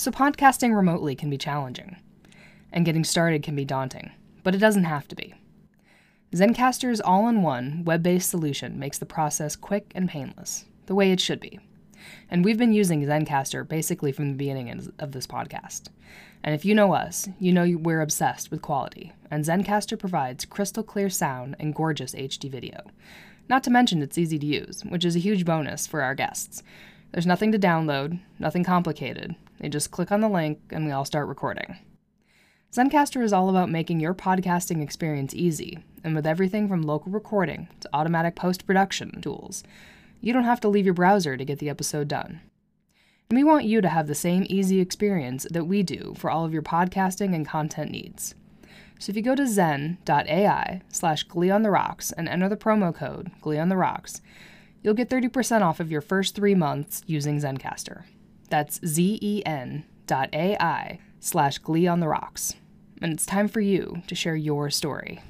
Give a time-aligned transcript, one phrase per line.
[0.00, 1.98] So, podcasting remotely can be challenging,
[2.72, 5.34] and getting started can be daunting, but it doesn't have to be.
[6.32, 11.12] Zencastr's all in one, web based solution makes the process quick and painless, the way
[11.12, 11.58] it should be.
[12.30, 15.88] And we've been using Zencastr basically from the beginning of this podcast.
[16.42, 20.82] And if you know us, you know we're obsessed with quality, and Zencastr provides crystal
[20.82, 22.84] clear sound and gorgeous HD video.
[23.50, 26.62] Not to mention it's easy to use, which is a huge bonus for our guests.
[27.12, 29.34] There's nothing to download, nothing complicated.
[29.58, 31.76] They just click on the link and we all start recording.
[32.72, 37.68] Zencastr is all about making your podcasting experience easy, and with everything from local recording
[37.80, 39.64] to automatic post production tools,
[40.20, 42.40] you don't have to leave your browser to get the episode done.
[43.28, 46.44] And we want you to have the same easy experience that we do for all
[46.44, 48.36] of your podcasting and content needs.
[49.00, 52.94] So if you go to zen.ai slash glee on the rocks and enter the promo
[52.94, 54.20] code glee on the rocks,
[54.82, 58.04] you'll get 30% off of your first three months using Zencastr.
[58.48, 62.54] That's zen dot ai slash glee on the rocks.
[63.00, 65.20] And it's time for you to share your story.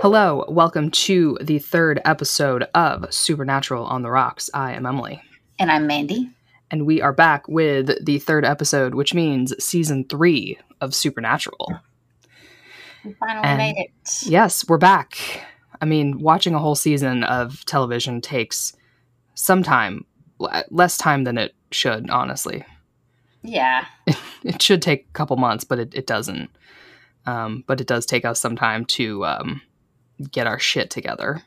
[0.00, 4.48] Hello, welcome to the third episode of Supernatural on the Rocks.
[4.54, 5.20] I am Emily.
[5.58, 6.30] And I'm Mandy.
[6.70, 11.74] And we are back with the third episode, which means season three of Supernatural.
[13.04, 13.90] We finally and made it.
[14.22, 15.18] Yes, we're back.
[15.82, 18.74] I mean, watching a whole season of television takes
[19.34, 20.06] some time,
[20.70, 22.64] less time than it should, honestly.
[23.42, 23.84] Yeah.
[24.42, 26.48] It, should take a couple months, but it, it doesn't.
[27.26, 29.60] Um, but it does take us some time to um,
[30.30, 31.42] get our shit together.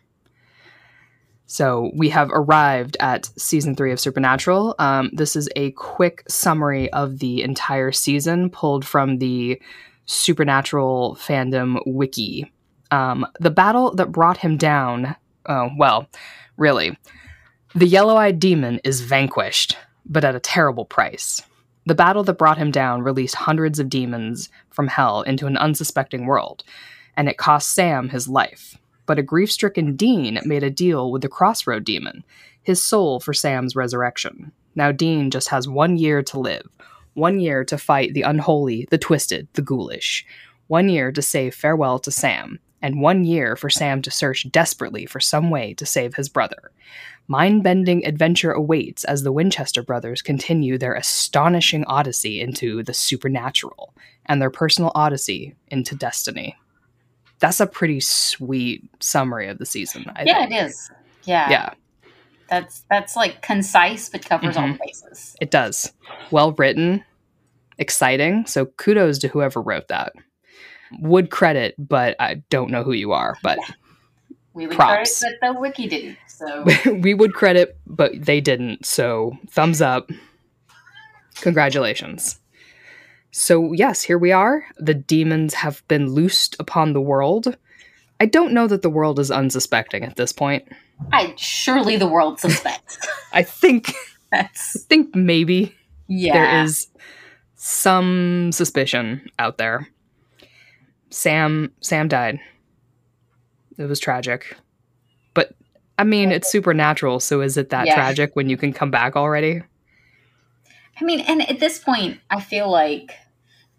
[1.46, 4.76] So we have arrived at season three of Supernatural.
[4.80, 9.62] Um, this is a quick summary of the entire season pulled from the
[10.06, 12.52] Supernatural fandom wiki.
[12.92, 16.08] Um, the battle that brought him down, oh, well,
[16.58, 16.98] really,
[17.76, 21.42] the yellow eyed demon is vanquished, but at a terrible price.
[21.86, 26.26] The battle that brought him down released hundreds of demons from hell into an unsuspecting
[26.26, 26.64] world,
[27.16, 28.78] and it cost Sam his life.
[29.06, 32.24] But a grief stricken Dean made a deal with the Crossroad Demon,
[32.62, 34.52] his soul for Sam's resurrection.
[34.76, 36.68] Now Dean just has one year to live,
[37.14, 40.26] one year to fight the unholy, the twisted, the ghoulish,
[40.68, 45.06] one year to say farewell to Sam, and one year for Sam to search desperately
[45.06, 46.72] for some way to save his brother.
[47.28, 53.94] Mind bending adventure awaits as the Winchester brothers continue their astonishing odyssey into the supernatural
[54.26, 56.58] and their personal odyssey into destiny
[57.44, 60.06] that's a pretty sweet summary of the season.
[60.16, 60.52] I yeah, think.
[60.54, 60.90] it is.
[61.26, 61.50] Yeah.
[61.50, 61.74] Yeah.
[62.50, 64.72] That's that's like concise but covers mm-hmm.
[64.72, 65.36] all bases.
[65.42, 65.92] It does.
[66.32, 67.04] Well written,
[67.78, 68.46] exciting.
[68.46, 70.14] So kudos to whoever wrote that.
[71.02, 73.36] Would credit, but I don't know who you are.
[73.44, 73.76] But yeah.
[74.54, 75.20] we would props.
[75.20, 76.18] credit, but the wiki didn't.
[76.28, 78.86] So we would credit, but they didn't.
[78.86, 80.10] So thumbs up.
[81.42, 82.40] Congratulations.
[83.36, 84.64] So, yes, here we are.
[84.78, 87.58] The demons have been loosed upon the world.
[88.20, 90.68] I don't know that the world is unsuspecting at this point.
[91.12, 93.00] I surely the world suspects.
[93.34, 93.92] I think
[94.32, 94.76] That's...
[94.76, 95.76] I think maybe
[96.08, 96.34] yeah.
[96.34, 96.88] there is
[97.56, 99.88] some suspicion out there.
[101.10, 102.40] Sam Sam died.
[103.80, 104.56] It was tragic.
[105.34, 105.56] But
[105.98, 107.96] I mean, it's supernatural, so is it that yeah.
[107.96, 109.64] tragic when you can come back already?
[111.02, 113.12] I mean, and at this point, I feel like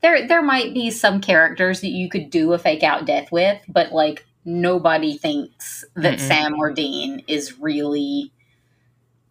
[0.04, 3.58] there there might be some characters that you could do a fake out death with,
[3.66, 6.28] but like nobody thinks that Mm-mm.
[6.28, 8.30] Sam or Dean is really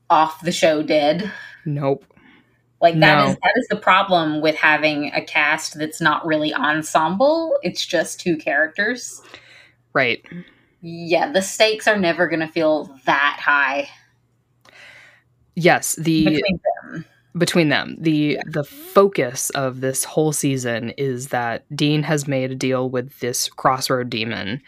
[0.10, 1.32] off the show dead.
[1.64, 2.04] Nope.
[2.82, 3.30] Like that no.
[3.30, 7.56] is that is the problem with having a cast that's not really ensemble.
[7.62, 9.22] It's just two characters.
[9.94, 10.26] Right.
[10.82, 13.90] Yeah, the stakes are never going to feel that high.
[15.56, 16.44] Yes, the
[17.38, 17.96] between them.
[18.00, 23.20] The the focus of this whole season is that Dean has made a deal with
[23.20, 24.62] this crossroad demon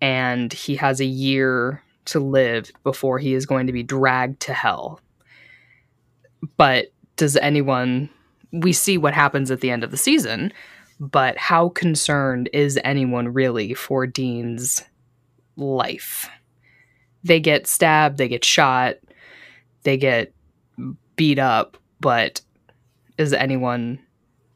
[0.00, 4.52] and he has a year to live before he is going to be dragged to
[4.52, 5.00] hell.
[6.56, 8.10] But does anyone
[8.52, 10.52] we see what happens at the end of the season,
[11.00, 14.82] but how concerned is anyone really for Dean's
[15.56, 16.28] life?
[17.24, 18.96] They get stabbed, they get shot,
[19.84, 20.34] they get
[21.16, 22.42] beat up but
[23.16, 23.98] is anyone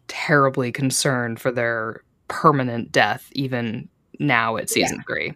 [0.08, 3.88] terribly concerned for their permanent death even
[4.19, 5.14] now at season yeah.
[5.14, 5.32] 3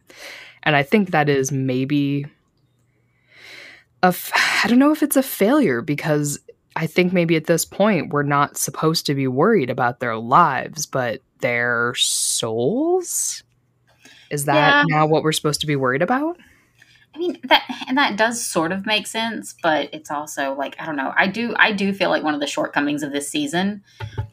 [0.65, 2.27] and i think that is maybe
[4.03, 4.33] a f-
[4.65, 6.39] i don't know if it's a failure because
[6.77, 10.87] I think maybe at this point we're not supposed to be worried about their lives,
[10.87, 13.43] but their souls.
[14.31, 14.97] Is that Yeah.
[14.99, 16.39] now what we're supposed to be worried about?
[17.15, 20.87] I mean that and that does sort of make sense, but it's also like I
[20.87, 21.13] don't know.
[21.17, 23.83] I do I do feel like one of the shortcomings of this season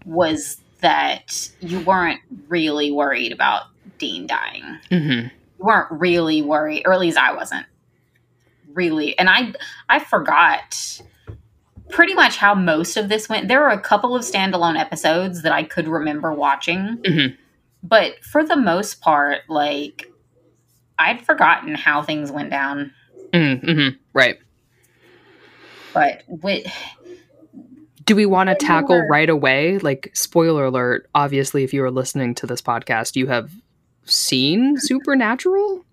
[0.05, 3.63] was that you weren't really worried about
[3.97, 4.63] Dean dying.
[4.91, 5.27] Mm-hmm.
[5.27, 7.65] You weren't really worried, or at least I wasn't
[8.73, 9.17] really.
[9.17, 9.53] And I
[9.89, 11.01] I forgot
[11.89, 13.47] pretty much how most of this went.
[13.47, 17.37] There were a couple of standalone episodes that I could remember watching, Mhm.
[17.81, 20.11] but for the most part, like
[20.99, 22.91] I'd forgotten how things went down.
[23.33, 23.97] Mm-hmm.
[24.13, 24.39] Right.
[25.93, 26.65] But with
[28.05, 29.77] Do we want to tackle right away?
[29.79, 33.51] Like, spoiler alert, obviously, if you are listening to this podcast, you have
[34.05, 35.85] seen Supernatural,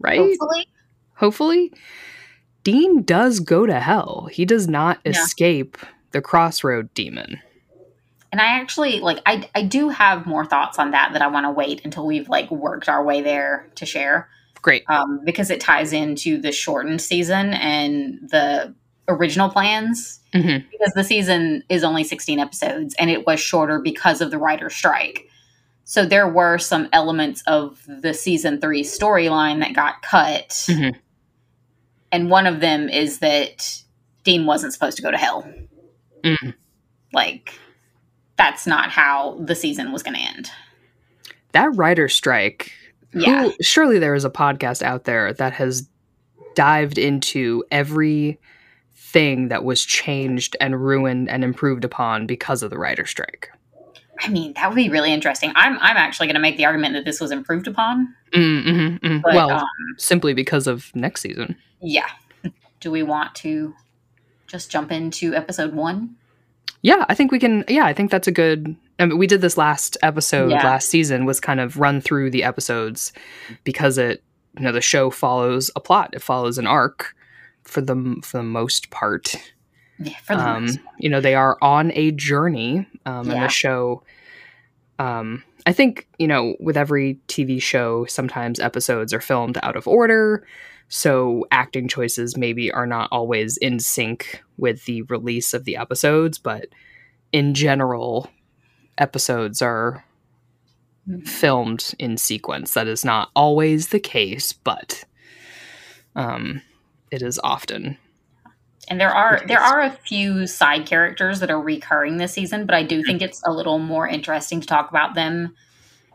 [0.00, 0.18] right?
[0.18, 0.66] hopefully,
[1.14, 1.72] Hopefully.
[2.64, 4.28] Dean does go to hell.
[4.32, 5.12] He does not Yeah.
[5.12, 5.78] escape
[6.12, 7.40] the crossroad demon.
[8.32, 11.46] And I actually like I I do have more thoughts on that that I want
[11.46, 14.28] to wait until we've like worked our way there to share.
[14.62, 14.84] Great.
[14.90, 18.74] um, because it ties into the shortened season and the
[19.08, 20.20] original plans.
[20.34, 20.66] Mhm.
[20.70, 24.74] Because the season is only 16 episodes and it was shorter because of the writer's
[24.74, 25.26] strike.
[25.84, 30.50] So there were some elements of the season three storyline that got cut.
[30.68, 30.94] Mhm.
[32.12, 33.82] And one of them is that
[34.24, 35.50] Dean wasn't supposed to go to hell.
[36.22, 36.52] Mhm.
[37.14, 37.58] Like,
[38.40, 40.50] that's not how the season was going to end.
[41.52, 42.72] That writer strike.
[43.12, 43.44] Yeah.
[43.44, 45.86] Who, surely there is a podcast out there that has
[46.54, 48.40] dived into every
[48.94, 53.50] thing that was changed and ruined and improved upon because of the writer strike.
[54.20, 55.52] I mean, that would be really interesting.
[55.54, 58.14] I'm, I'm actually going to make the argument that this was improved upon.
[58.32, 59.22] Mm, mhm, mm.
[59.22, 59.66] But, well, um,
[59.98, 61.56] simply because of next season.
[61.82, 62.08] Yeah.
[62.80, 63.74] Do we want to
[64.46, 66.16] just jump into episode one?
[66.82, 67.64] Yeah, I think we can.
[67.68, 68.74] Yeah, I think that's a good.
[68.98, 70.64] I mean, we did this last episode Yeah.
[70.64, 73.12] last season was kind of run through the episodes
[73.64, 74.22] because it,
[74.58, 76.10] you know, the show follows a plot.
[76.14, 77.14] It follows an arc
[77.64, 79.34] for the for the most part.
[79.98, 80.78] Yeah, for the Um, most.
[80.98, 84.02] you know, they are on a journey, um, and the show.
[84.98, 89.86] Um, I think you know, with every TV show, sometimes episodes are filmed out of
[89.86, 90.46] order,
[90.90, 96.36] so acting choices maybe are not always in sync with the release of the episodes.
[96.36, 96.66] But
[97.32, 98.28] in general,
[98.98, 100.04] episodes are
[101.24, 102.74] filmed in sequence.
[102.74, 105.04] That is not always the case, but
[106.16, 106.60] um,
[107.12, 107.96] it is often.
[108.88, 112.74] And there are there are a few side characters that are recurring this season, but
[112.74, 115.54] I do think it's a little more interesting to talk about them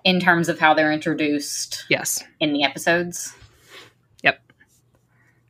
[0.03, 2.21] in terms of how they're introduced Yes.
[2.41, 3.33] in the episodes.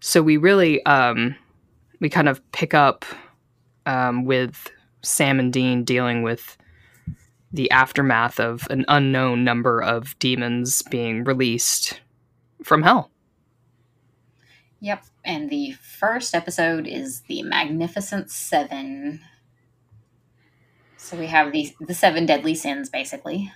[0.06, 1.36] So we really um
[2.00, 3.04] we kind of pick up
[3.88, 4.70] um with
[5.02, 6.58] sam and dean dealing with
[7.52, 12.00] the aftermath of an unknown number of demons being released
[12.64, 13.10] from hell
[14.82, 15.04] Yep.
[15.24, 19.22] And the first episode is the Magnificent Seven.
[20.98, 23.52] So we have the the seven deadly sins, basically.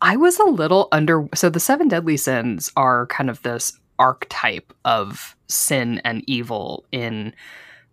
[0.00, 4.72] i was a little under so the seven deadly sins are kind of this archetype
[4.84, 7.34] of sin and evil in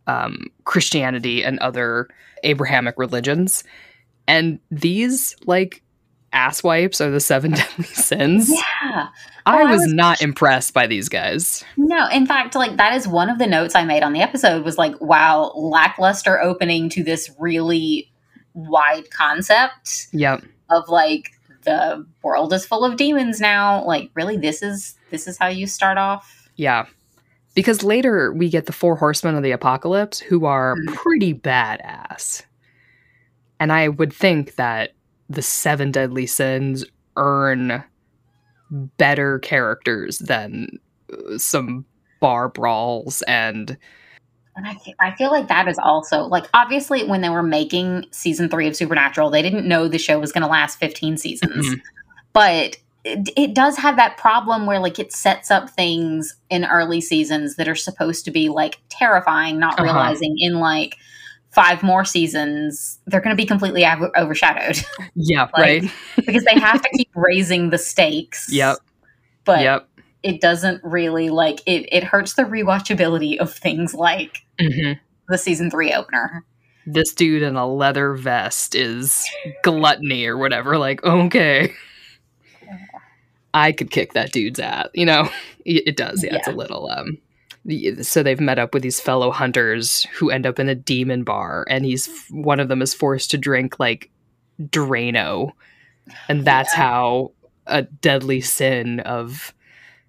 [0.07, 2.07] um, christianity and other
[2.43, 3.63] abrahamic religions
[4.27, 5.81] and these like
[6.33, 9.07] asswipes are the seven deadly sins Yeah.
[9.47, 11.63] I Oh, I was, was- not impressed by these guys.
[11.77, 14.65] No, in fact, like that is one of the notes I made on the episode
[14.65, 18.11] was like, wow, lackluster opening to this really
[18.55, 20.43] wide concept Yep.
[20.71, 21.29] of like
[21.65, 23.83] the world is full of demons now.
[23.85, 26.49] Like, really, this is this is how you start off.
[26.55, 26.85] Yeah.
[27.55, 30.93] Because later we get the four horsemen of the apocalypse who are Mhm.
[30.95, 32.43] pretty badass.
[33.59, 34.91] And I would think that
[35.29, 36.85] the seven deadly sins
[37.17, 37.83] earn
[38.97, 40.67] better characters than
[41.11, 41.85] uh, some
[42.19, 43.77] bar brawls and
[44.55, 48.49] And I, I feel like that is also like obviously when they were making season
[48.49, 51.67] three of Supernatural, they didn't know the show was going to last 15 seasons.
[51.67, 51.81] Mhm.
[52.33, 57.01] But it, it does have that problem where like it sets up things in early
[57.01, 59.83] seasons that are supposed to be like terrifying, not Uh-huh.
[59.83, 60.95] realizing in like
[61.51, 64.77] five more seasons they're going to be completely av- overshadowed
[65.15, 65.91] yeah, Like, right?
[66.25, 68.47] because they have to keep raising the stakes.
[68.51, 68.77] Yep.
[69.45, 69.87] But yep.
[70.25, 71.87] It doesn't really like it.
[71.91, 74.93] It hurts the rewatchability of things like hmm
[75.29, 76.43] the season three opener.
[76.85, 79.25] This dude in a leather vest is
[79.63, 80.77] gluttony or whatever.
[80.77, 81.73] Like, okay.
[83.53, 84.87] I could kick that dude's ass.
[84.93, 85.29] You know,
[85.65, 86.23] it, it does.
[86.23, 86.89] Yeah, it's a little.
[86.89, 87.17] um
[88.03, 91.65] so they've met up with these fellow hunters who end up in a demon bar,
[91.67, 94.11] and he's one of them is forced to drink like
[94.61, 95.51] Drano,
[96.29, 96.83] and that's Yeah.
[96.83, 97.31] how
[97.65, 99.51] a deadly sin of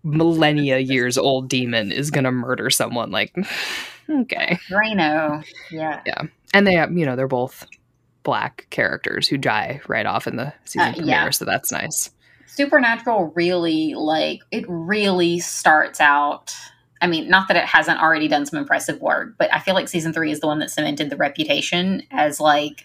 [0.07, 3.11] millennia years old demon is gonna murder someone.
[3.11, 3.35] Like,
[4.11, 5.45] okay, Drano.
[5.71, 6.01] Yeah.
[6.07, 6.23] Yeah
[6.57, 7.67] and they have you know they're both
[8.23, 11.31] black characters who die right off in the season Uh, premiere, yeah.
[11.31, 12.11] so that's nice.
[12.47, 16.55] Supernatural really like it really starts out.
[17.03, 19.87] I mean, not that it hasn't already done some impressive work, but I feel like
[19.89, 22.85] season three is the one that cemented the reputation as like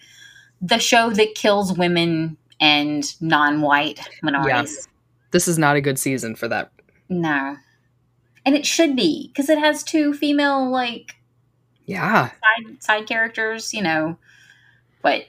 [0.60, 4.86] the show that kills women and non-white minorities.
[5.30, 6.70] This is not a good season for that.
[7.12, 7.56] No,
[8.46, 11.16] and it should be because it has two female like
[11.86, 12.30] Yeah.
[12.30, 13.72] side side characters.
[13.74, 14.18] You know,
[15.02, 15.26] but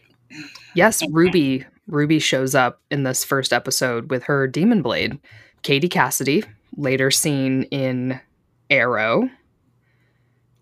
[0.74, 1.12] Yes, Okay.
[1.12, 1.66] Ruby.
[1.88, 5.20] Ruby shows up in this first episode with her demon blade.
[5.64, 6.44] Katie Cassidy,
[6.78, 8.20] later seen in
[8.70, 9.30] Arrow.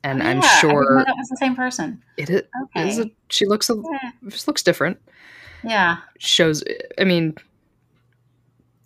[0.04, 2.02] And I'm Yeah, I didn't know sure that was the same person.
[2.18, 2.42] it is.
[2.64, 4.12] Okay, is a, she looks a, Yeah.
[4.30, 4.98] just looks different.
[5.64, 5.98] yeah.
[6.18, 6.64] Shows.
[6.98, 7.36] I mean,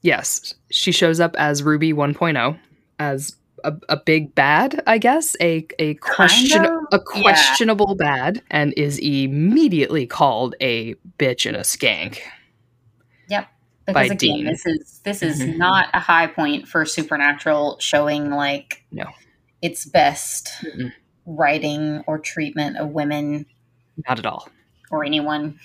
[0.05, 2.57] yes, she shows up as Ruby 1.0
[2.99, 7.21] as a, a big bad, I guess, a a question of, a yeah.
[7.21, 12.19] questionable bad, and is immediately called a bitch and a skank.
[13.27, 13.47] Yep,
[13.87, 14.45] because by again, Dean.
[14.45, 15.57] this is this is Mhm.
[15.57, 19.05] not a high point for Supernatural showing like No.
[19.63, 20.91] its best Mm-mm.
[21.25, 23.47] writing or treatment of women
[24.07, 24.47] Not at all.
[24.91, 25.59] or anyone.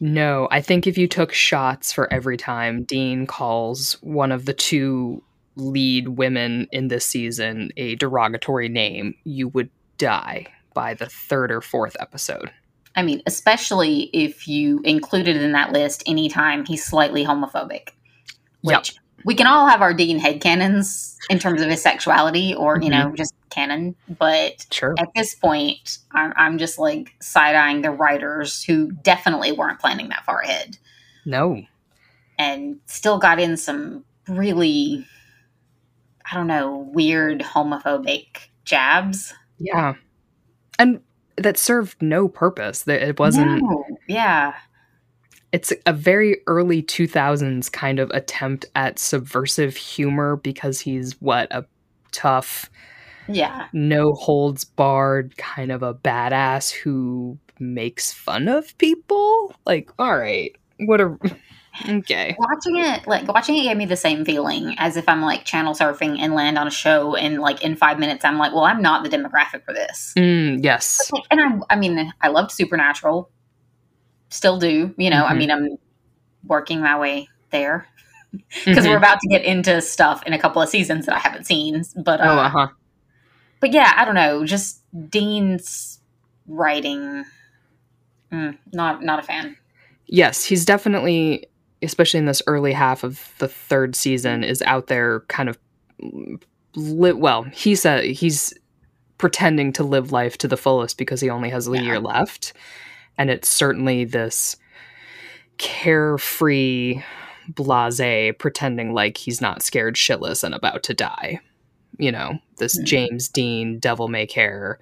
[0.00, 4.54] No, I think if you took shots for every time Dean calls one of the
[4.54, 5.22] two
[5.56, 11.60] lead women in this season a derogatory name, you would die by the third or
[11.60, 12.50] fourth episode.
[12.96, 17.90] I mean, especially if you included in that list anytime he's slightly homophobic.
[18.62, 18.86] Yep.
[19.24, 22.90] We can all have our Dean headcanons in terms of his sexuality or, you Mhm.
[22.90, 23.94] know, just canon.
[24.08, 24.94] But Sure.
[24.98, 30.08] at this point, I'm, I'm just like side eyeing the writers who definitely weren't planning
[30.08, 30.78] that far ahead.
[31.26, 31.62] No.
[32.38, 35.06] and still got in some really
[36.32, 39.34] I don't know, weird homophobic jabs.
[39.58, 39.94] Yeah.
[40.78, 41.00] And
[41.36, 42.84] that served no purpose.
[42.84, 43.84] That it wasn't No.
[44.08, 44.54] Yeah.
[45.52, 51.64] It's a very early 2000s kind of attempt at subversive humor because he's what a
[52.12, 52.70] tough
[53.28, 53.66] Yeah.
[53.72, 60.56] no holds barred kind of a badass who makes fun of people like all right
[60.80, 61.16] what a
[61.88, 65.44] okay Watching it like watching it gave me the same feeling as if I'm like
[65.44, 68.64] channel surfing and land on a show and like in five minutes I'm like, well,
[68.64, 70.12] I'm not the demographic for this.
[70.16, 73.30] mm, yes And I I mean, I loved Supernatural.
[74.30, 75.36] Still do, you know, I Mhm.
[75.38, 75.68] mean I'm
[76.46, 77.86] working my way there.
[78.64, 78.90] Because Mhm.
[78.90, 81.82] we're about to get into stuff in a couple of seasons that I haven't seen.
[81.96, 82.68] But uh, oh uh-huh
[83.60, 84.44] but yeah, I don't know.
[84.46, 86.00] Just Dean's
[86.46, 87.24] writing,
[88.32, 89.56] mm, not not a fan.
[90.06, 91.46] yes he's definitely
[91.82, 95.58] especially in this early half of the third season is out there kind of
[96.76, 98.54] li- well he's a he's
[99.18, 101.82] pretending to live life to the fullest because he only has a Yeah.
[101.82, 102.52] year left
[103.18, 104.56] and it's certainly this
[105.58, 107.02] carefree
[107.48, 111.40] blase pretending like he's not scared shitless and about to die.
[111.98, 114.78] You know this james dean devil may care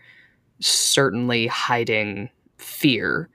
[0.60, 3.28] certainly hiding fear.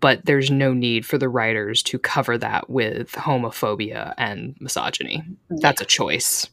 [0.00, 5.24] But there's no need for the writers to cover that with homophobia and misogyny.
[5.48, 6.48] That's a choice.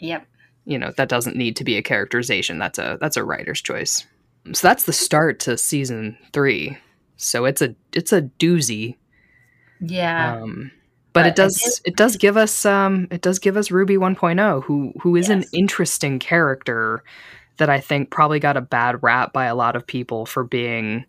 [0.00, 0.26] Yep.
[0.64, 2.58] you know that doesn't need to be a characterization.
[2.58, 4.06] That's a that's a writer's choice.
[4.52, 6.78] So that's the start to season three
[7.20, 8.96] so it's a it's a doozy
[9.80, 10.34] Yeah.
[10.42, 10.70] um
[11.12, 13.96] but, But it does did- it does give us um it does give us ruby
[13.96, 17.02] 1.0 who who is an interesting character
[17.58, 21.04] that i think probably got a bad rap by a lot of people for being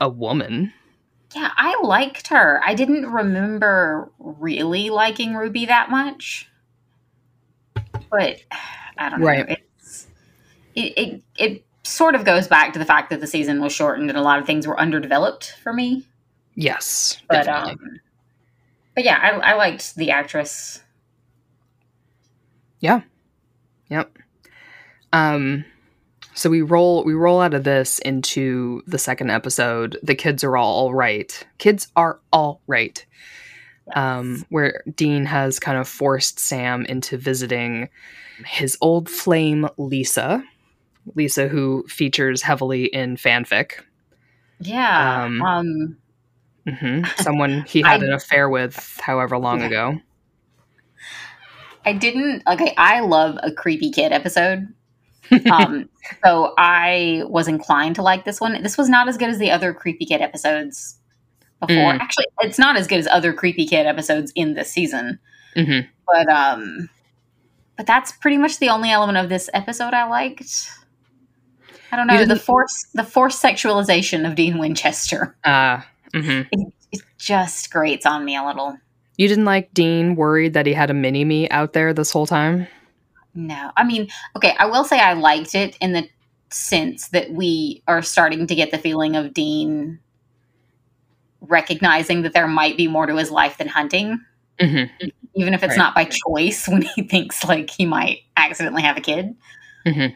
[0.00, 0.72] a woman
[1.36, 2.58] yeah, I liked her.
[2.64, 6.50] I didn't remember really liking Ruby that much,
[8.10, 8.40] but
[8.96, 9.26] I don't know.
[9.26, 9.60] Right.
[9.78, 10.06] It's
[10.74, 14.08] it, it it sort of goes back to the fact that the season was shortened
[14.10, 16.06] and a lot of things were underdeveloped for me.
[16.54, 17.72] yes But definitely.
[17.72, 18.00] um,
[18.94, 20.82] but yeah, I, I liked the actress.
[22.80, 23.00] Yeah.
[23.90, 24.16] Yep.
[25.12, 25.64] Um
[26.34, 29.98] so we roll we roll out of this into the second episode.
[30.02, 31.44] The kids are all all right.
[31.58, 33.04] Kids are all right.
[33.94, 37.88] Um where Dean has kind of forced Sam into visiting
[38.44, 40.44] his old flame Lisa.
[41.14, 43.80] Lisa who features heavily in fanfic.
[44.60, 45.24] yeah.
[45.24, 45.96] um, um
[46.68, 49.66] hmm Someone he had I- an affair with however long Yeah.
[49.66, 50.00] ago.
[51.86, 52.74] I didn't okay.
[52.76, 54.66] I love a creepy kid episode.
[55.50, 55.88] um,
[56.24, 58.62] so I was inclined to like this one.
[58.62, 60.98] This was not as good as the other Creepy Kid episodes
[61.60, 61.92] before.
[61.92, 62.00] Mm.
[62.00, 65.18] Actually, it's not as good as other Creepy Kid episodes in this season.
[65.54, 66.88] hmm But um,
[67.76, 70.70] but that's pretty much the only element of this episode I liked.
[71.90, 75.36] I don't know the force the forced sexualization of Dean Winchester.
[75.44, 75.80] Uh,
[76.14, 78.76] hmm It, it just grates on me a little.
[79.16, 82.26] You didn't like Dean worried that he had a mini me out there this whole
[82.26, 82.66] time?
[83.34, 86.08] No, I mean, okay, I will say I liked it in the
[86.50, 89.98] sense that we are starting to get the feeling of Dean
[91.40, 94.20] recognizing that there might be more to his life than hunting,
[94.60, 94.84] hmm
[95.34, 95.78] even if it's Right.
[95.78, 99.34] not by choice when he thinks like he might accidentally have a kid.
[99.86, 100.06] hmm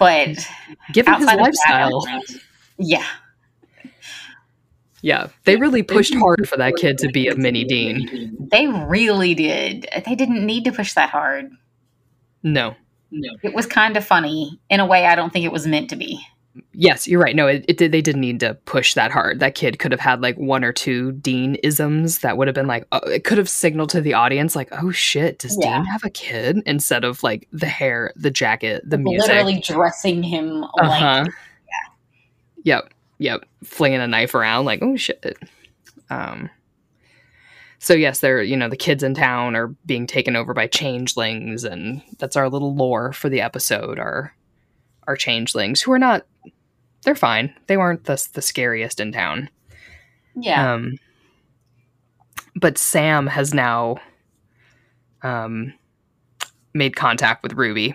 [0.00, 0.48] But
[0.92, 2.04] Given his outside of that, lifestyle,
[2.78, 3.06] yeah,
[5.02, 8.48] yeah, they really pushed hard for that kid to be a mini Dean.
[8.50, 9.86] they really did.
[10.06, 11.50] They didn't need to push that hard.
[12.42, 12.74] No.
[13.12, 15.90] No, It was kind of funny in a way I don't think it was meant
[15.90, 16.20] to be.
[16.72, 17.36] Yes, you're right.
[17.36, 17.92] No, it, it did.
[17.92, 19.40] They didn't need to push that hard.
[19.40, 22.66] That kid could have had like one or two Dean isms that would have been
[22.66, 25.76] like, oh, it could have signaled to the audience like, oh shit, does Yeah.
[25.76, 26.62] Dean have a kid?
[26.66, 29.28] Instead of like the hair, the jacket, the music.
[29.28, 31.24] Literally dressing him Uh like huh.
[32.64, 32.92] Yep.
[33.18, 33.44] Yep.
[33.64, 35.38] Flinging a knife around, like, oh shit.
[36.10, 36.50] Um.
[37.78, 41.64] So yes, they're you know the kids in town are being taken over by changelings,
[41.64, 43.98] and that's our little lore for the episode.
[43.98, 44.34] Are
[45.06, 46.26] are changelings who are not?
[47.04, 47.54] They're fine.
[47.66, 49.48] They weren't the the scariest in town.
[50.34, 50.74] yeah.
[50.74, 50.98] Um.
[52.56, 53.96] But Sam has now,
[55.22, 55.72] um,
[56.74, 57.94] made contact with Ruby,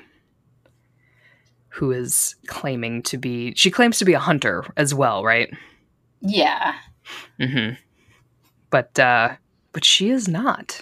[1.70, 3.54] who is claiming to be.
[3.56, 5.54] She claims to be a hunter as well, right?
[6.22, 6.74] yeah.
[7.40, 7.72] hmm
[8.70, 9.36] But uh,
[9.74, 10.82] but she is not.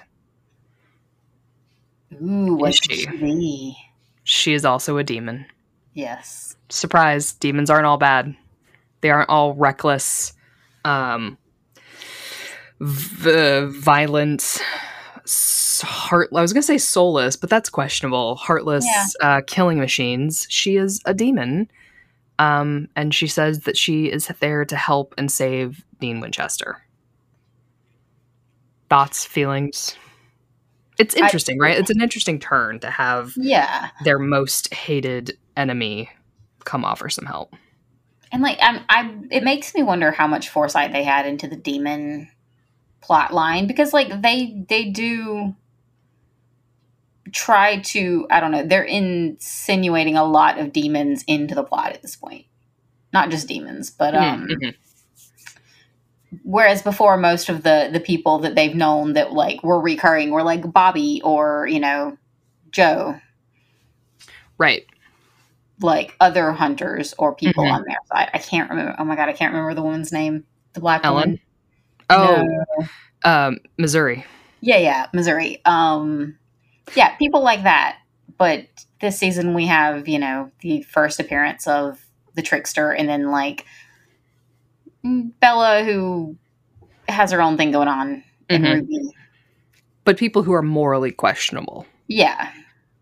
[2.22, 2.96] Ooh, what Is she?
[3.06, 3.76] she?
[4.24, 5.46] She is also a demon.
[5.94, 6.56] Yes.
[6.70, 7.34] Surprise!
[7.34, 8.36] Demons aren't all bad.
[9.02, 10.34] They aren't all reckless,
[10.86, 11.38] um,
[12.80, 14.60] v- violent,
[15.84, 16.30] heart.
[16.36, 18.36] I was gonna say soulless, but that's questionable.
[18.36, 19.06] Heartless, Yeah.
[19.38, 20.48] uh, killing machines.
[20.50, 21.70] She is a demon,
[22.40, 26.82] um, and she says that she is there to help and save Dean Winchester.
[28.90, 29.96] Thoughts, feelings.
[30.98, 31.78] It's I- interesting, right?
[31.78, 33.90] It's an interesting turn to have Yeah.
[34.04, 36.10] their most hated enemy
[36.66, 37.54] come offer some help.
[38.32, 41.56] And like I'm I it makes me wonder how much foresight they had into the
[41.56, 42.30] demon
[43.02, 45.56] plot line because like they they do
[47.32, 52.02] try to I don't know, they're insinuating a lot of demons into the plot at
[52.02, 52.46] this point.
[53.12, 54.74] Not just demons, but um Mhm.
[56.44, 60.44] Whereas before most of the the people that they've known that like were recurring were
[60.44, 62.18] like Bobby or, you know,
[62.72, 63.20] Jo,
[64.58, 64.86] Right.
[65.82, 67.72] like other hunters or people Mhm.
[67.74, 68.30] on their side.
[68.34, 68.96] I can't remember.
[68.98, 70.46] Oh my god, I can't remember the woman's name.
[70.74, 71.22] The black Ellen?
[71.24, 71.40] woman.
[72.10, 72.88] Oh, No.
[73.26, 74.26] um, Missouri.
[74.62, 75.62] Yeah, yeah, Missouri.
[75.66, 76.38] Um,
[76.96, 77.98] yeah, people like that.
[78.38, 78.68] But
[79.02, 83.66] this season we have, you know, the first appearance of the trickster, and then like
[85.04, 86.36] Bella, who
[87.08, 88.74] has her own thing going on, and Mhm.
[88.76, 89.10] Ruby.
[90.06, 92.50] But people who are morally questionable, Yeah.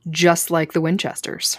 [0.09, 1.57] just like the Winchesters,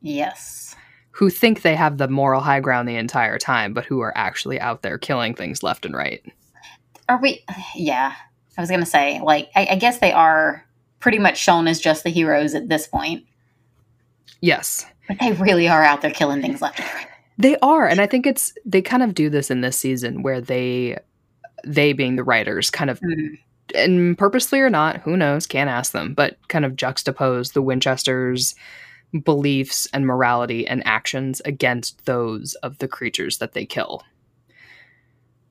[0.00, 0.74] Yes.
[1.12, 4.60] who think they have the moral high ground the entire time, but who are actually
[4.60, 6.22] out there killing things left and right.
[7.08, 7.44] Are we?
[7.74, 8.12] Yeah.
[8.58, 10.64] I was gonna say, like, I, I guess they are
[10.98, 13.24] pretty much shown as just the heroes at this point,
[14.40, 14.86] Yes.
[15.06, 17.06] but they really are out there killing things left and right.
[17.38, 20.40] They are, and I think it's they kind of do this in this season where
[20.40, 20.98] they
[21.64, 23.38] they being the writers kind of Mm.
[23.74, 28.54] and purposely or not, who knows, can't ask them, but kind of juxtapose the Winchesters'
[29.24, 34.02] beliefs and morality and actions against those of the creatures that they kill.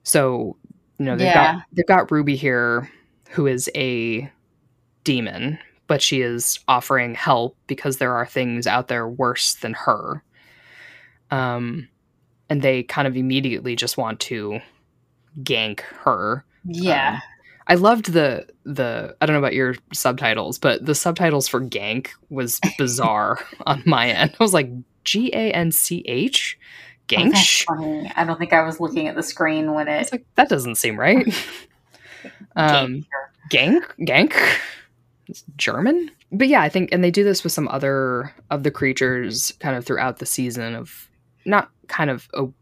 [0.03, 0.55] So,
[0.99, 1.53] you know, they've Yeah.
[1.55, 2.89] got they've got Ruby here
[3.31, 4.31] who is a
[5.03, 10.23] demon, but she is offering help because there are things out there worse than her.
[11.31, 11.87] Um
[12.49, 14.59] and they kind of immediately just want to
[15.41, 17.15] gank her Yeah.
[17.15, 17.21] um,
[17.67, 22.09] I loved the the I don't know about your subtitles, but the subtitles for Gank
[22.29, 24.35] was bizarre on my end.
[24.39, 24.69] I was like
[25.03, 26.57] G A N C H,
[27.11, 27.31] Oh,
[27.67, 28.11] funny.
[28.15, 30.11] I don't think I was looking at the screen when it.
[30.11, 31.25] like that doesn't seem right.
[32.55, 33.05] um,
[33.51, 34.33] Gank, Gank,
[35.27, 36.11] It's German.
[36.31, 39.75] But yeah, I think, and they do this with some other of the creatures kind
[39.75, 41.07] of throughout the season of
[41.45, 42.53] not kind of o-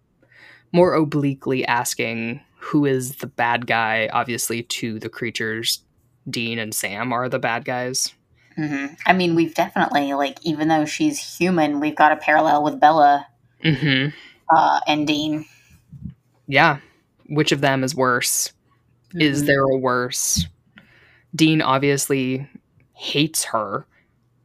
[0.71, 4.09] more obliquely asking who is the bad guy.
[4.13, 5.83] Obviously, to the creatures,
[6.29, 8.13] Dean and Sam are the bad guys.
[8.55, 12.79] hmm I mean, we've definitely like, even though she's human, we've got a parallel with
[12.79, 13.27] Bella
[13.61, 14.07] hmm
[14.55, 15.45] uh, and Dean.
[16.47, 16.79] Yeah.
[17.29, 18.51] Which of them is worse?
[19.15, 19.45] Is Mhm.
[19.47, 20.45] there a worse?
[21.35, 22.47] Dean obviously
[22.93, 23.85] hates her,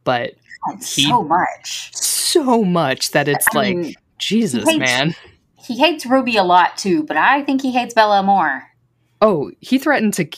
[0.05, 0.35] but
[0.81, 1.91] he- so much?
[1.95, 5.15] so much that it's I like, mean, Jesus, hates- man.
[5.65, 8.65] he hates Ruby a lot too, but I think he hates Bella more.
[9.21, 10.29] Oh, he threatened to.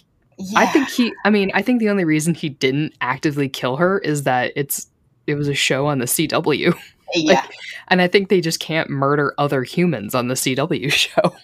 [0.56, 1.12] I think he.
[1.24, 4.86] I mean, I think the only reason he didn't actively kill her is that it's.
[5.26, 6.74] It was a show on the CW,
[7.14, 7.46] yeah,
[7.88, 11.36] and I think they just can't murder other humans on the CW show.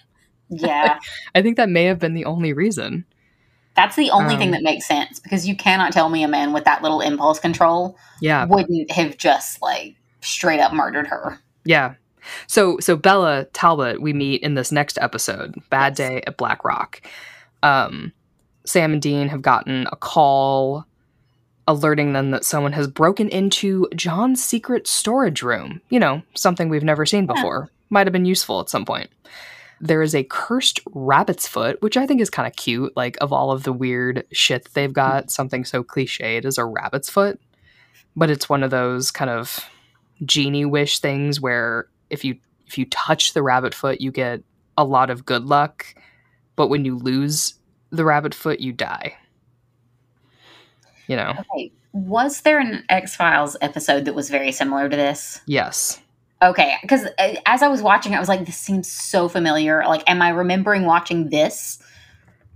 [0.49, 0.99] yeah.
[1.35, 3.05] I think that may have been the only reason.
[3.75, 6.51] That's the only thing Um, that makes sense because you cannot tell me a man
[6.51, 11.39] with that little impulse control Yeah, wouldn't have just like straight up murdered her.
[11.63, 11.93] Yeah.
[12.47, 16.09] So so Bella Talbot we meet in this next episode, Bad Yes.
[16.09, 17.01] Day at Black Rock.
[17.63, 18.11] Um
[18.65, 20.85] Sam and Dean have gotten a call
[21.69, 25.81] alerting them that someone has broken into John's secret storage room.
[25.89, 27.33] You know, something we've never seen Yeah.
[27.33, 27.69] before.
[27.89, 29.09] Might have been useful at some point.
[29.79, 32.93] There is a cursed rabbit's foot, which I think is kind of cute.
[32.97, 37.09] Like, of all of the weird shit they've got, something so cliched as a rabbit's
[37.09, 37.39] foot.
[38.15, 39.59] But it's one of those kind of
[40.25, 44.41] genie wish things where if you if you touch the rabbit foot you get
[44.77, 45.95] a lot of good luck
[46.55, 47.55] but when you lose
[47.91, 49.15] the rabbit foot you die
[51.07, 55.41] you know Okay, was there an X Files episode that was very similar to this?
[55.45, 55.99] yes
[56.41, 60.03] Okay, because uh, as I was watching, I was like, "This seems so familiar." Like,
[60.07, 61.79] am I remembering watching this,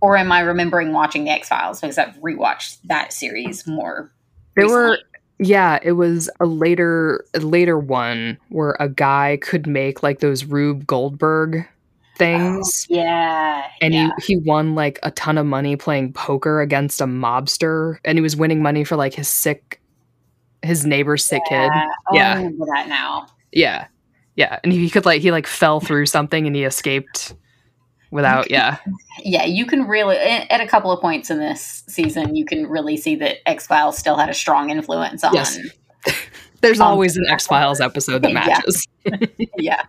[0.01, 1.81] or am I remembering watching the X Files?
[1.81, 4.11] Because I've rewatched that series more.
[4.55, 5.05] there were recently.
[5.43, 10.45] Yeah it was a later a later one where a guy could make like those
[10.45, 11.67] rube goldberg
[12.17, 14.09] things oh, yeah, and Oh, yeah.
[14.19, 18.21] he, he won like a ton of money playing poker against a mobster and he
[18.21, 19.81] was winning money for like his sick
[20.61, 21.87] his neighbor's sick kid oh, Yeah.
[22.11, 22.31] Oh, Yeah.
[22.33, 23.25] I remember that now.
[23.51, 23.87] Yeah.
[24.35, 24.59] Yeah.
[24.63, 27.33] And he could like he like fell through something and he escaped
[28.11, 28.77] without yeah.
[29.19, 32.97] Yeah, you can really at a couple of points in this season, you can really
[32.97, 35.33] see that X Files still had a strong influence on.
[35.33, 35.59] Yes.
[36.61, 38.33] There's always an X Files episode that yeah.
[38.33, 38.87] matches.
[39.57, 39.83] yeah,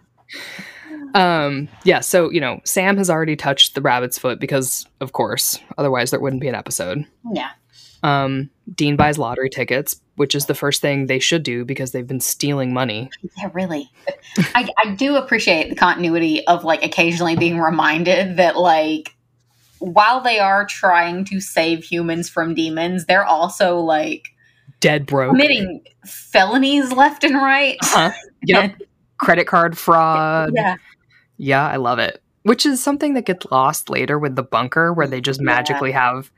[1.15, 5.59] Um yeah, so you know, Sam has already touched the rabbit's foot because of course,
[5.77, 7.05] otherwise there wouldn't be an episode.
[7.33, 7.51] yeah,
[8.03, 12.07] Um Dean buys lottery tickets, which is the first thing they should do because they've
[12.07, 13.11] been stealing money.
[13.39, 13.51] yeah.
[13.53, 13.91] Really,
[14.55, 19.15] I, I do appreciate the continuity of like occasionally being reminded that like
[19.81, 24.29] while they are trying to save humans from demons, they're also like
[24.81, 25.31] Dead broke.
[25.33, 27.77] committing felonies left and right.
[27.83, 28.11] Uh-huh.
[28.47, 28.77] Yep.
[29.19, 30.51] Credit card fraud.
[30.55, 30.77] yeah,
[31.37, 32.23] Yeah, I love it.
[32.45, 35.45] Which is something that gets lost later with the bunker where they just Yeah.
[35.47, 36.31] magically have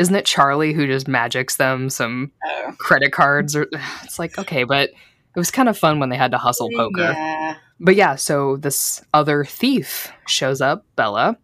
[0.00, 3.68] isn't it Charlie who just magics them some Oh, credit cards or
[4.02, 7.12] it's like okay, but it was kind of fun when they had to hustle poker.
[7.12, 7.56] yeah.
[7.78, 11.38] But yeah, so this other thief shows up, Bella,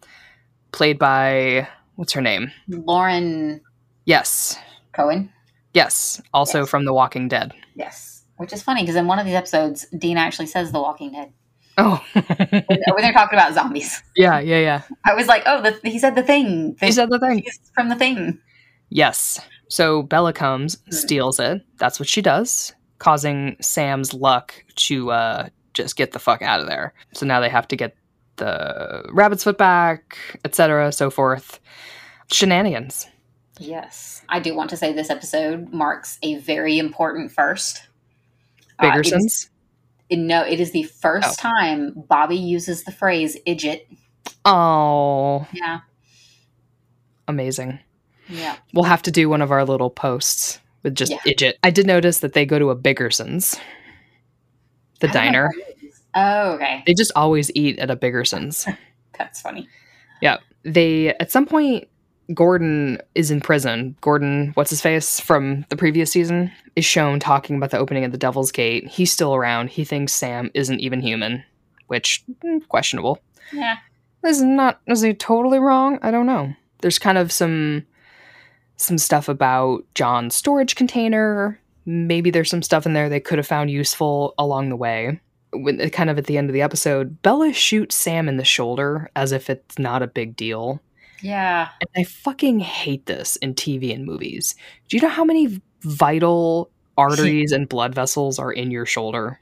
[0.73, 2.51] played by what's her name?
[2.69, 3.61] Lauren
[4.05, 4.59] Yes.
[4.93, 5.33] Cohen.
[5.73, 6.69] Yes, also Yes.
[6.71, 7.53] from The Walking Dead.
[7.75, 11.13] Yes, which is funny because in one of these episodes, Dean actually says The Walking
[11.13, 11.33] Dead
[11.79, 12.03] Oh.
[12.13, 12.25] when
[12.69, 14.03] when they're talking about zombies.
[14.17, 14.83] yeah, yeah, yeah.
[15.05, 16.77] I was like, oh, the, he said the thing.
[16.81, 17.45] He said the thing.
[17.75, 18.39] From the thing.
[18.89, 19.41] Yes.
[19.69, 20.93] So Bella comes, Hmm.
[20.93, 21.63] steals it.
[21.79, 26.67] That's what she does, causing Sam's luck to uh, just get the fuck out of
[26.67, 26.95] there.
[27.13, 27.95] So now they have to get
[28.37, 31.59] the rabbit's foot back, etc., so forth.
[32.31, 33.07] Shenanigans.
[33.59, 37.87] Yes, I do want to say this episode marks a very important first.
[38.79, 39.45] Uh, Biggersons.
[39.45, 39.51] it-
[40.11, 41.51] no, it is the first Oh.
[41.51, 43.83] time Bobby uses the phrase "idjit."
[44.45, 45.81] Oh, Yeah,
[47.29, 47.79] amazing.
[48.29, 48.57] yeah.
[48.73, 51.19] We'll have to do one of our little posts with just Yeah.
[51.27, 51.55] Idjit.
[51.63, 53.59] I did notice that they go to a Biggersons,
[55.01, 55.47] the diner.
[55.49, 56.01] what it is.
[56.15, 58.67] Oh, okay, They just always eat at a Biggersons.
[59.19, 59.69] that's funny.
[60.23, 61.89] Yeah, they at some point
[62.35, 63.97] Gordon is in prison.
[64.01, 68.13] Gordon, what's his face from the previous season, is shown talking about the opening of
[68.13, 68.87] the Devil's Gate.
[68.87, 69.71] He's still around.
[69.71, 71.45] He thinks Sam isn't even human,
[71.87, 73.21] which mm, questionable.
[73.53, 73.77] Yeah,
[74.25, 75.99] Is not is he totally wrong?
[76.03, 76.53] I don't know.
[76.81, 77.87] There's kind of some
[78.77, 81.61] some stuff about John's storage container.
[81.87, 85.21] Maybe there's some stuff in there they could have found useful along the way.
[85.53, 89.09] When kind of at the end of the episode, Bella shoots Sam in the shoulder
[89.15, 90.83] as if it's not a big deal.
[91.23, 91.69] Yeah.
[91.81, 94.55] And I fucking hate this in TV and movies.
[94.89, 99.41] Do you know how many vital arteries and blood vessels are in your shoulder?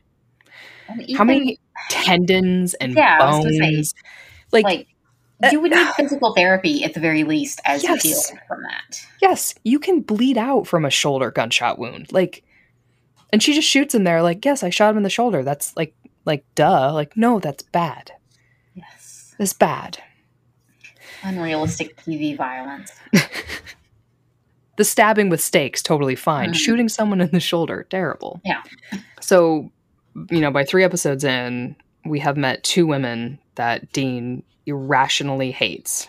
[0.88, 1.58] And How many
[1.90, 3.94] tendons and Yeah, I say, bones?
[4.52, 4.86] Like, like
[5.42, 5.94] eh, you would need ah.
[5.96, 8.04] physical therapy at the very least as Yes.
[8.04, 9.06] you heal from that.
[9.22, 12.12] Yes, you can bleed out from a shoulder gunshot wound.
[12.12, 12.44] Like
[13.34, 15.76] and she just shoots him there like, "Yes, I shot him in the shoulder." That's
[15.76, 15.92] like
[16.24, 16.92] like duh.
[16.94, 18.12] Like, no, that's bad.
[18.74, 19.34] Yes.
[19.38, 19.98] That's bad.
[21.24, 22.92] Unrealistic TV violence.
[24.76, 26.50] The stabbing with stakes totally fine.
[26.50, 26.56] Mhm.
[26.56, 28.40] Shooting someone in the shoulder, terrible.
[28.44, 28.60] Yeah.
[29.20, 29.70] So,
[30.32, 36.08] you know, by 3 episodes in, we have met two women that Dean irrationally hates.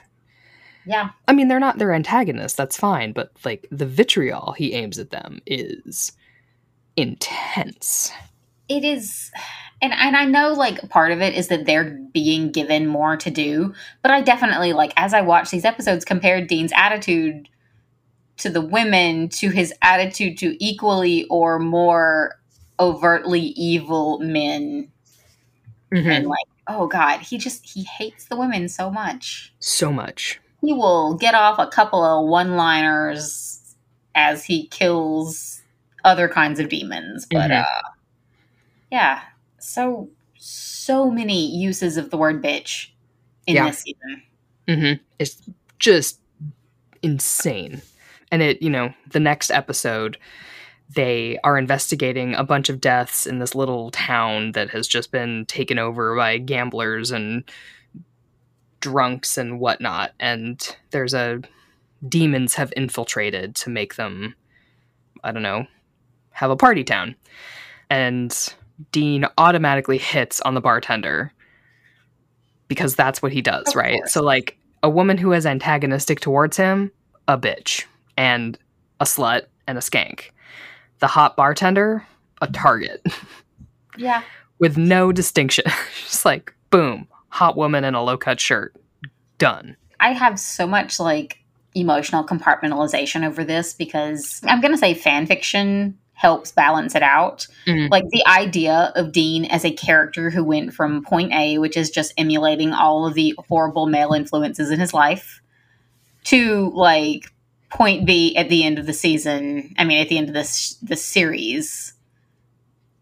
[0.88, 1.10] Yeah.
[1.28, 5.12] I mean, they're not their antagonists, that's fine, but like the vitriol he aims at
[5.12, 6.12] them is
[6.97, 8.12] intense.
[8.67, 9.32] it is
[9.81, 13.29] and and I know like part of it is that they're being given more to
[13.29, 17.49] do, but I definitely like as I watch these episodes compared Dean's attitude
[18.38, 22.35] to the women to his attitude to equally or more
[22.79, 24.91] overtly evil men
[26.09, 29.53] and like oh god, he just he hates the women so much.
[29.59, 30.39] So much.
[30.61, 33.75] He will get off a couple of one-liners
[34.15, 35.61] as he kills
[36.03, 37.61] other kinds of demons, but Mhm.
[37.63, 37.89] uh
[38.91, 39.21] yeah,
[39.59, 42.89] so so many uses of the word bitch
[43.47, 43.67] in Yeah.
[43.67, 44.21] this season.
[44.67, 45.03] Mm-hmm.
[45.19, 45.41] It's
[45.79, 46.19] just
[47.01, 47.81] insane.
[48.31, 50.17] And it, you know, the next episode,
[50.93, 55.45] they are investigating a bunch of deaths in this little town that has just been
[55.47, 57.43] taken over by gamblers and
[58.81, 60.13] drunks and whatnot.
[60.19, 61.41] And there's a
[62.07, 64.35] demons have infiltrated to make them,
[65.23, 65.65] I don't know,
[66.31, 67.15] have a party town.
[67.89, 68.53] And
[68.91, 71.31] Dean automatically hits on the bartender
[72.67, 73.99] because that's what he does, Of right?
[73.99, 74.13] course.
[74.13, 76.91] So, like, a woman who is antagonistic towards him,
[77.27, 77.85] a bitch,
[78.17, 78.57] and
[78.99, 80.31] a slut and a skank.
[80.99, 82.05] The hot bartender,
[82.41, 83.05] a target
[83.97, 84.23] Yeah.
[84.59, 85.65] with no distinction.
[86.03, 88.75] Just like, boom, hot woman in a low cut shirt.
[89.38, 89.75] Done.
[89.99, 91.39] I have so much like
[91.73, 97.45] emotional compartmentalization over this because I'm going to say fan fiction helps balance it out.
[97.67, 97.89] Mhm.
[97.91, 101.89] Like the idea of Dean as a character who went from point A, which is
[101.91, 105.41] just emulating all of the horrible male influences in his life,
[106.25, 107.25] to like
[107.69, 109.73] point B at the end of the season.
[109.78, 111.91] I mean, at the end of this this series.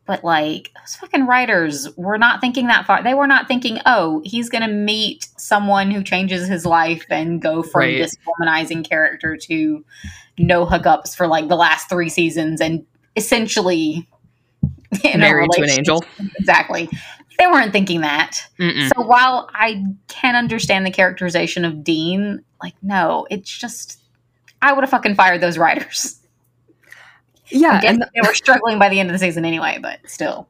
[0.06, 3.02] But like those fucking writers were not thinking that far.
[3.04, 7.64] They were not thinking, oh, he's gonna meet someone who changes his life and go
[7.64, 7.98] from Right.
[8.00, 9.86] this womanizing character to
[10.38, 14.08] no hookups for like the last three seasons and essentially
[15.04, 16.04] in a Married to an angel.
[16.38, 16.90] Exactly.
[17.40, 18.46] They weren't thinking that.
[18.60, 18.90] Mm-mm.
[18.96, 24.02] So while I can understand the characterization of Dean, like no, it's just
[24.62, 26.20] I would have fucking fired those writers.
[27.48, 30.48] Yeah, and they were struggling by the end of the season anyway, but still.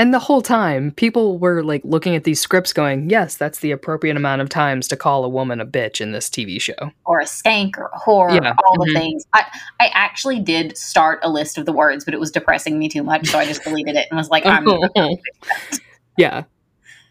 [0.00, 3.70] And the whole time, people were like looking at these scripts going, yes, that's the
[3.70, 6.90] appropriate amount of times to call a woman a bitch in this TV show.
[7.04, 8.98] Or a skank or a whore, Yeah, all the mhm.
[8.98, 9.26] things.
[9.34, 9.44] I,
[9.78, 13.02] I actually did start a list of the words, but it was depressing me too
[13.02, 14.66] much, so I just deleted it and was like, I'm
[16.16, 16.44] yeah.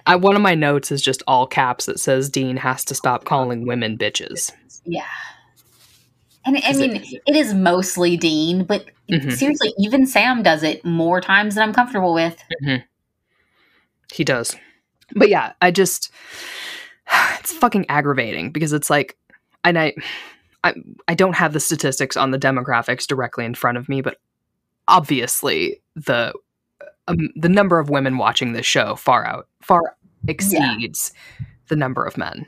[0.08, 3.24] I, one of my notes is just all caps that says Dean has to stop
[3.24, 4.52] calling women bitches.
[4.84, 5.06] yeah.
[6.46, 9.32] And I mean, it- it is mostly Dean, but Mhm.
[9.34, 12.42] seriously, even Sam does it more times than I'm comfortable with.
[14.14, 14.56] He does.
[15.16, 16.12] But yeah, I just
[17.40, 19.18] it's fucking aggravating because it's like
[19.64, 19.94] and I
[20.64, 20.74] I
[21.08, 24.18] I don't have the statistics on the demographics directly in front of me, but
[24.88, 26.34] obviously the
[27.08, 29.96] um, the number of women watching this show far out far
[30.28, 31.12] exceeds
[31.70, 32.46] the number of men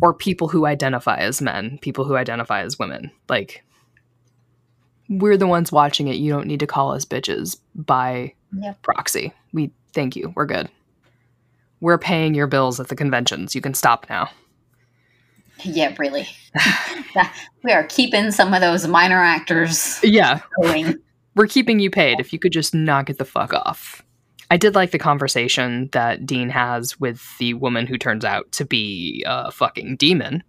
[0.00, 3.10] or people who identify as men, people who identify as women.
[3.28, 3.64] Like
[5.08, 6.16] we're the ones watching it.
[6.16, 8.82] You don't need to call us bitches by Yep.
[8.82, 9.32] proxy.
[9.52, 10.32] We thank you.
[10.36, 10.68] We're good.
[11.80, 13.54] We're paying your bills at the conventions.
[13.54, 14.30] You can stop now.
[15.62, 16.26] Yeah, really.
[17.62, 20.96] We are keeping some of those minor actors Yeah, going.
[21.34, 22.20] we're keeping you paid.
[22.20, 24.02] If you could just knock it the fuck off.
[24.50, 28.64] I did like the conversation that Dean has with the woman who turns out to
[28.64, 30.42] be a fucking demon,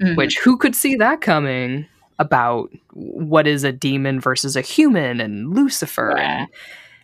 [0.00, 0.16] Mhm.
[0.16, 1.86] which who could see that coming
[2.18, 6.40] about what is a demon versus a human and Lucifer Yeah.
[6.40, 6.48] and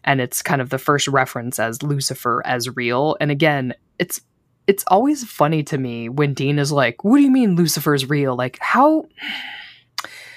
[0.07, 3.17] and it's kind of the first reference as Lucifer as real.
[3.21, 4.21] And again, it's
[4.67, 8.35] it's always funny to me when Dean is like, "What do you mean Lucifer's real?
[8.37, 9.07] Like how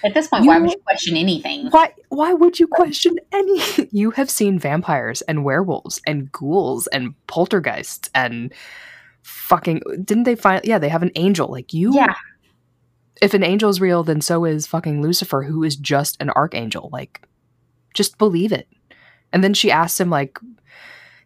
[0.07, 1.67] At this point, You- why would you question anything?
[1.69, 7.13] why why would you question any you have seen vampires and werewolves and ghouls and
[7.27, 8.53] poltergeists and
[9.23, 12.15] fucking didn't they find yeah they have an angel like you Yeah.
[13.21, 16.89] if an angel is real then so is fucking lucifer who is just an archangel
[16.93, 17.27] like
[17.93, 18.67] just believe it.
[19.33, 20.39] And then she asked him like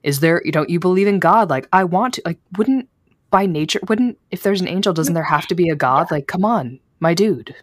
[0.01, 1.49] is there you don't you believe in god?
[1.51, 2.89] Like i want to like wouldn't
[3.29, 6.09] by nature wouldn't if there's an angel doesn't there have to be a god?
[6.09, 7.53] Like come on my dude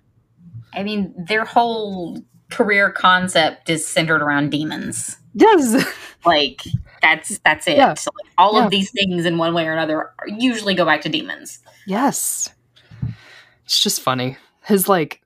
[0.74, 5.16] I mean, their whole career concept is centered around demons.
[5.34, 5.84] yes
[6.24, 6.62] Like
[7.02, 7.76] that's that's it.
[7.76, 7.94] Yeah.
[7.94, 8.64] So like, all Yeah.
[8.64, 11.58] of these things in one way or another are- usually go back to demons.
[11.86, 12.50] yes
[13.64, 15.22] it's just funny his like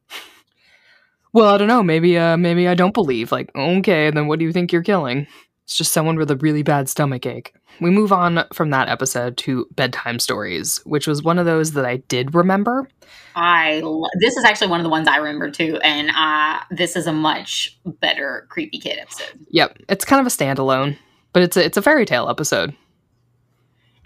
[1.33, 4.44] well i don't know maybe uh maybe i don't believe like okay then what do
[4.44, 5.26] you think you're killing
[5.64, 9.37] it's just someone with a really bad stomach ache we move on from that episode
[9.37, 12.88] to bedtime stories which was one of those that i did remember
[13.35, 16.96] I lo- this is actually one of the ones I remember too, and uh, this
[16.96, 19.40] is a much better creepy kid episode.
[19.48, 20.98] Yep, it's kind of a standalone,
[21.32, 22.76] but it's a it's a fairy tale episode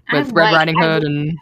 [0.09, 1.37] I with Red Riding I- Hood and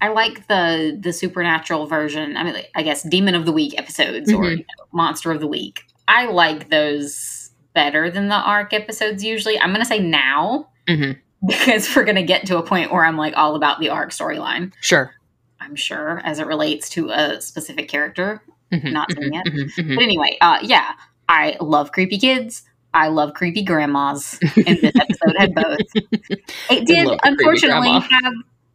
[0.00, 2.38] I like the the supernatural version.
[2.38, 4.50] I mean, I guess Demon of the Week episodes or Mhm.
[4.52, 5.84] you know, Monster of the Week.
[6.06, 9.58] I like those better than the arc episodes usually.
[9.60, 11.18] I'm going to say now Mhm.
[11.46, 14.10] because we're going to get to a point where I'm like all about the arc
[14.10, 14.72] storyline.
[14.80, 15.12] sure.
[15.60, 18.42] I'm sure as it relates to a specific character.
[18.72, 19.46] Mhm, Not seen mhm, yet.
[19.46, 19.94] mhm, mhm.
[19.96, 20.92] But anyway, uh, yeah,
[21.28, 22.62] I love creepy kids.
[22.94, 25.78] I love creepy grandmas, and this episode had both.
[26.70, 28.32] It did, love a creepy unfortunately, have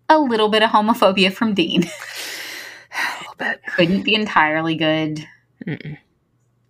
[0.10, 1.84] a little bit of homophobia from Dean.
[2.94, 3.62] A little bit.
[3.76, 5.26] Couldn't be entirely good,
[5.66, 5.98] Mm-mm.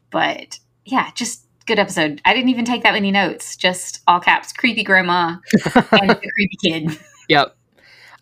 [0.09, 2.21] but yeah, just good episode.
[2.25, 3.55] I didn't even take that many notes.
[3.55, 5.37] Just all caps, creepy grandma
[5.91, 6.99] and the creepy kid.
[7.29, 7.55] Yep.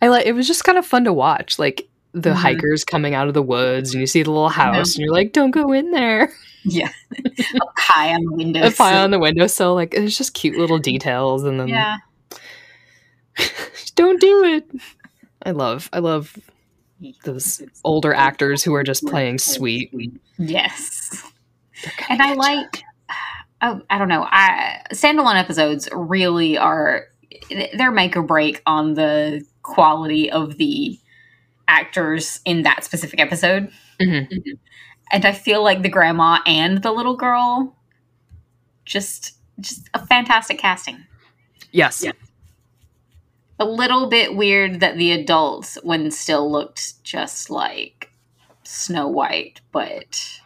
[0.02, 2.36] I like it was just kind of fun to watch, like the Mhm.
[2.36, 5.32] hikers coming out of the woods, and you see the little house, and you're like,
[5.34, 6.32] "Don't go in there."
[6.66, 6.90] Yeah,
[7.78, 8.64] high on the window.
[8.64, 11.98] A fire on the windowsill, like it's just cute little details, and then Yeah,
[13.96, 14.70] don't do it.
[15.46, 16.38] I love, I love
[17.24, 19.92] those older actors who are just playing sweet.
[20.38, 21.24] yes.
[22.10, 22.84] And I like
[23.62, 27.06] oh I don't know I standalone episodes really are
[27.78, 31.00] they're make or break on the quality of the
[31.68, 33.72] actors in that specific episode
[34.02, 34.28] Mhm.
[35.12, 37.76] and I feel like the grandma and the little girl
[38.86, 41.06] just just a fantastic casting
[41.72, 42.04] Yes.
[42.04, 42.12] Yeah.
[43.60, 48.12] a little bit weird that the adults when still looked just like
[48.64, 50.40] Snow White but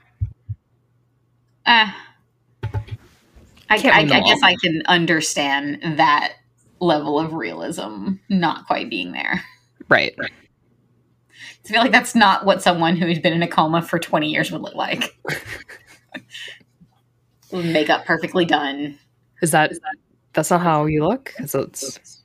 [1.66, 1.92] eh.
[3.70, 4.40] I, I, I guess.
[4.44, 6.34] I can understand that
[6.80, 9.44] level of realism not quite being there.
[9.90, 10.16] Right.
[10.20, 14.52] I feel like that's not what someone who's been in a coma for 20 years
[14.52, 15.18] would look like.
[17.52, 18.98] Makeup perfectly done.
[19.42, 19.72] Is that
[20.34, 21.34] that's not how you look?
[21.38, 22.22] 'Cause it's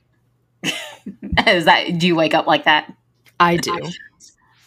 [1.47, 2.91] Is that do you wake up like that?
[3.39, 3.89] I do.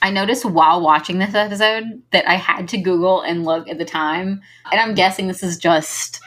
[0.02, 3.84] I noticed while watching this episode that I had to Google and look at the
[3.84, 4.40] time.
[4.70, 6.20] And I'm guessing this is just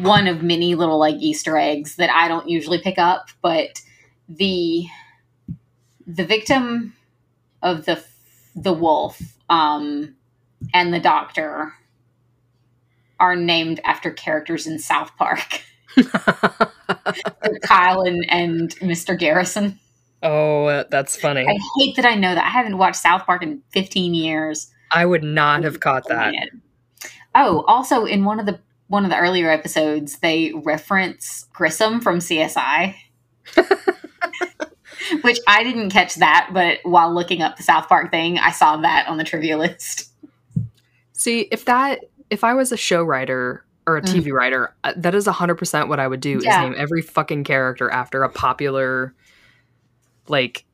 [0.00, 3.80] one of many little like Easter eggs that I don't usually pick up, but
[4.28, 4.86] the
[6.06, 6.94] the victim
[7.62, 8.02] of the
[8.54, 10.14] the wolf um
[10.72, 11.72] and the doctor
[13.20, 15.62] are named after characters in South Park.
[17.62, 19.16] Kyle and, and Mr.
[19.18, 19.78] Garrison.
[20.22, 21.46] oh, uh, that's funny.
[21.46, 22.44] I hate that I know that.
[22.44, 24.70] I haven't watched South Park in 15 years.
[24.90, 26.34] I would not have caught that.
[27.34, 32.18] Oh, also in one of the one of the earlier episodes, they reference Grissom from
[32.18, 32.94] CSI.
[35.22, 38.76] Which I didn't catch that, but while looking up the South Park thing, I saw
[38.78, 40.10] that on the trivia list.
[41.12, 44.22] See, if that if I was a show writer or a Mhm.
[44.22, 46.62] TV writer, uh, that is 100% what I would do Yeah.
[46.62, 49.14] is name every fucking character after a popular
[50.28, 50.64] like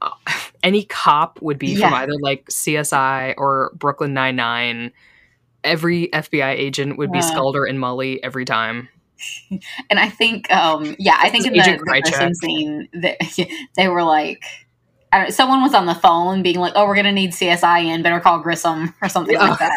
[0.00, 0.10] uh,
[0.62, 4.92] any cop would be from either like CSI or Brooklyn Nine-Nine.
[5.64, 7.24] Every FBI agent would be Yeah.
[7.64, 8.88] And Molly every time.
[9.90, 13.16] And I think, um, yeah, I think in the, Agent the scene, that
[13.76, 14.42] they were like,
[15.12, 18.02] I don't, someone was on the phone being like, "Oh, we're gonna need CSI in.
[18.02, 19.70] Better call Grissom or something like Yeah.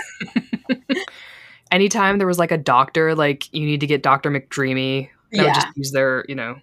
[0.67, 1.06] that."
[1.71, 4.32] Anytime there was like a doctor, like you need to get Dr.
[4.32, 5.54] McDreamy, they would Yeah.
[5.54, 6.60] just use their, you know,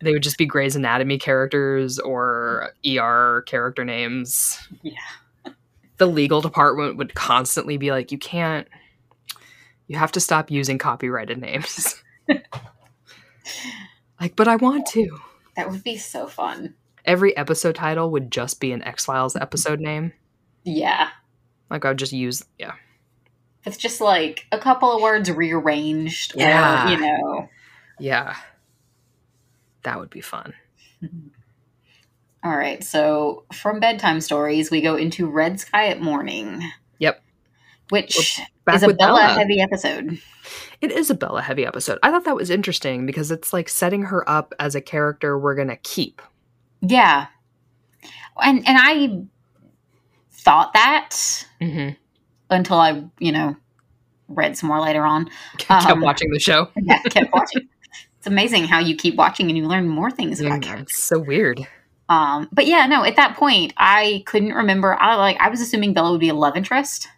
[0.00, 4.58] they would just be Grey's Anatomy characters or ER character names.
[4.82, 4.92] Yeah.
[5.98, 8.66] The legal department would constantly be like, you can't,
[9.86, 12.02] you have to stop using copyrighted names.
[14.20, 15.18] like, but I want to.
[15.56, 16.74] That would be so fun.
[17.04, 20.12] Every episode title would just be an X Files episode name.
[20.64, 21.08] Yeah.
[21.70, 22.74] Like, I would just use, yeah.
[23.64, 26.86] It's just like a couple of words rearranged, Yeah.
[26.86, 27.48] or you know.
[27.98, 28.36] Yeah.
[29.82, 30.54] That would be fun.
[32.44, 36.62] All right, so from bedtime stories, we go into Red Sky at Morning.
[36.98, 37.22] Yep.
[37.90, 38.40] Which
[38.72, 40.18] is a Bela, heavy episode.
[40.80, 41.98] It is a Bela heavy episode.
[42.02, 45.54] I thought that was interesting because it's like setting her up as a character we're
[45.54, 46.20] going to keep.
[46.80, 47.26] Yeah.
[48.42, 49.22] And and I
[50.32, 51.90] thought that hmm
[52.50, 53.56] until I, you know,
[54.28, 55.30] read some more later on.
[55.58, 56.68] Kept Um, watching the show.
[56.82, 57.68] Yeah, kept watching.
[58.18, 60.88] It's amazing how you keep watching and you learn more things about Mm, characters.
[60.90, 61.66] It's so weird.
[62.08, 65.94] Um, but yeah, no, at that point I couldn't remember I like I was assuming
[65.94, 67.08] Bela would be a love interest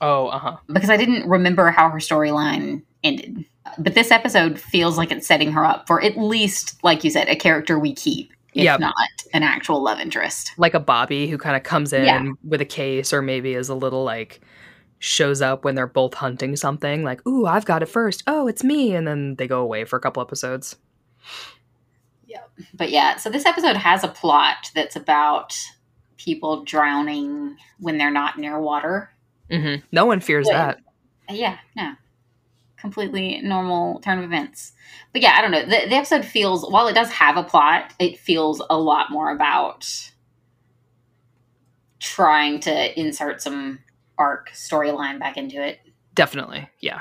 [0.00, 0.56] Oh, uh huh.
[0.72, 3.44] because I didn't remember how her storyline ended.
[3.78, 7.28] But this episode feels like it's setting her up for at least, like you said,
[7.28, 8.80] a character we keep, if Yep.
[8.80, 8.94] not
[9.32, 10.52] an actual love interest.
[10.58, 12.30] Like a Bobby who kind of comes in Yeah.
[12.44, 14.40] with a case, or maybe is a little like
[14.98, 17.02] shows up when they're both hunting something.
[17.02, 18.22] Like, ooh, I've got it first.
[18.26, 20.76] Oh, it's me, and then they go away for a couple episodes.
[22.74, 25.58] But yeah, so this episode has a plot that's about
[26.16, 29.10] people drowning when they're not near water.
[29.50, 30.74] hmm No one fears Yeah.
[31.28, 31.34] that.
[31.36, 31.92] Yeah, no.
[32.78, 34.72] Completely normal turn of events.
[35.12, 35.62] But yeah, I don't know.
[35.64, 39.30] The, the episode feels, while it does have a plot, it feels a lot more
[39.30, 39.86] about
[41.98, 43.80] trying to insert some
[44.18, 45.80] arc storyline back into it.
[46.14, 46.68] Definitely.
[46.80, 47.00] Yeah.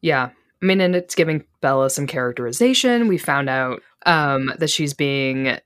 [0.00, 0.30] Yeah.
[0.62, 3.08] I mean, and it's giving Bela some characterization.
[3.08, 5.58] We found out um, that she's being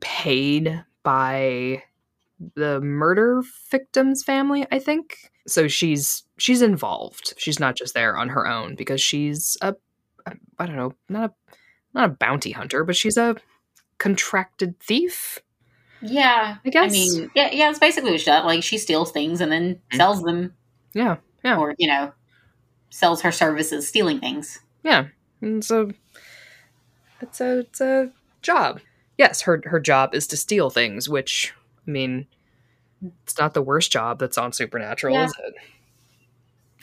[0.00, 1.82] paid by
[2.54, 5.30] the murder victim's family, I think.
[5.46, 7.34] So she's she's involved.
[7.36, 9.74] She's not just there on her own because she's a
[10.58, 11.54] I don't know, not a
[11.92, 13.36] not a bounty hunter, but she's a
[13.98, 15.38] contracted thief.
[16.02, 16.56] Yeah.
[16.64, 16.90] I guess.
[16.90, 18.44] I mean, yeah, yeah, it's basically what she does.
[18.44, 20.52] Like, she steals things and then sells them,
[20.92, 21.56] Yeah, yeah.
[21.56, 22.12] or, you know,
[22.90, 24.58] sells her services stealing things.
[24.82, 25.06] Yeah.
[25.40, 25.90] And so
[27.24, 28.10] it's a it's a
[28.42, 28.80] job.
[29.18, 31.52] Yes, her her job is to steal things, which
[31.86, 32.26] I mean
[33.24, 35.24] it's not the worst job that's on Supernatural, Yeah.
[35.24, 35.54] is it?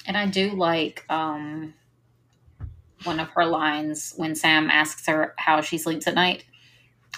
[0.05, 1.73] And I do like um,
[3.03, 6.43] one of her lines when Sam asks her how she sleeps at night.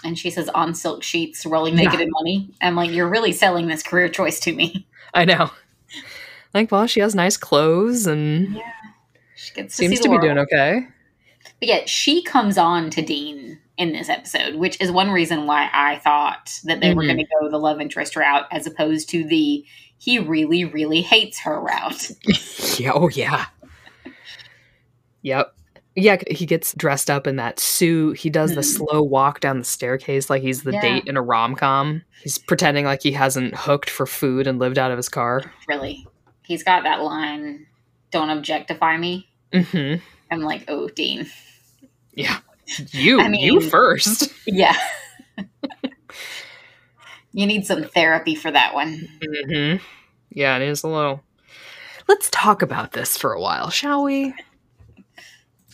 [0.05, 2.05] And she says, on silk sheets, rolling naked Yeah.
[2.05, 2.49] in money.
[2.61, 4.85] I'm like, you're really selling this career choice to me.
[5.13, 5.51] I know.
[6.53, 8.57] Like, well, she has nice clothes and
[9.35, 10.87] She gets to seems see to the be doing okay.
[11.59, 15.69] But yet, she comes on to Dean in this episode, which is one reason why
[15.73, 17.07] I thought that they were Mhm.
[17.07, 19.65] going to go the love interest route as opposed to the
[19.97, 22.11] he really, really hates her route.
[22.79, 23.45] yeah, oh yeah.
[25.21, 25.53] Yep.
[25.95, 28.17] Yeah, he gets dressed up in that suit.
[28.17, 28.65] He does the Mhm.
[28.89, 30.81] slow walk down the staircase like he's the Yeah.
[30.81, 32.01] date in a rom com.
[32.23, 35.43] He's pretending like he hasn't hooked for food and lived out of his car.
[35.67, 36.05] Really.
[36.41, 37.67] He's got that line,
[38.11, 39.29] don't objectify me.
[39.53, 39.95] hmm
[40.33, 41.27] I'm like, oh, Dean.
[42.13, 42.39] Yeah.
[42.91, 44.31] You, I mean- you first.
[44.47, 44.75] Yeah.
[47.33, 49.07] you need some therapy for that one.
[49.21, 49.75] hmm
[50.31, 51.23] Yeah, it is a little.
[52.07, 54.33] Let's talk about this for a while, shall we?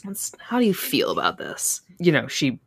[0.05, 1.82] Let's, how do you feel about this?
[1.99, 2.60] You know, she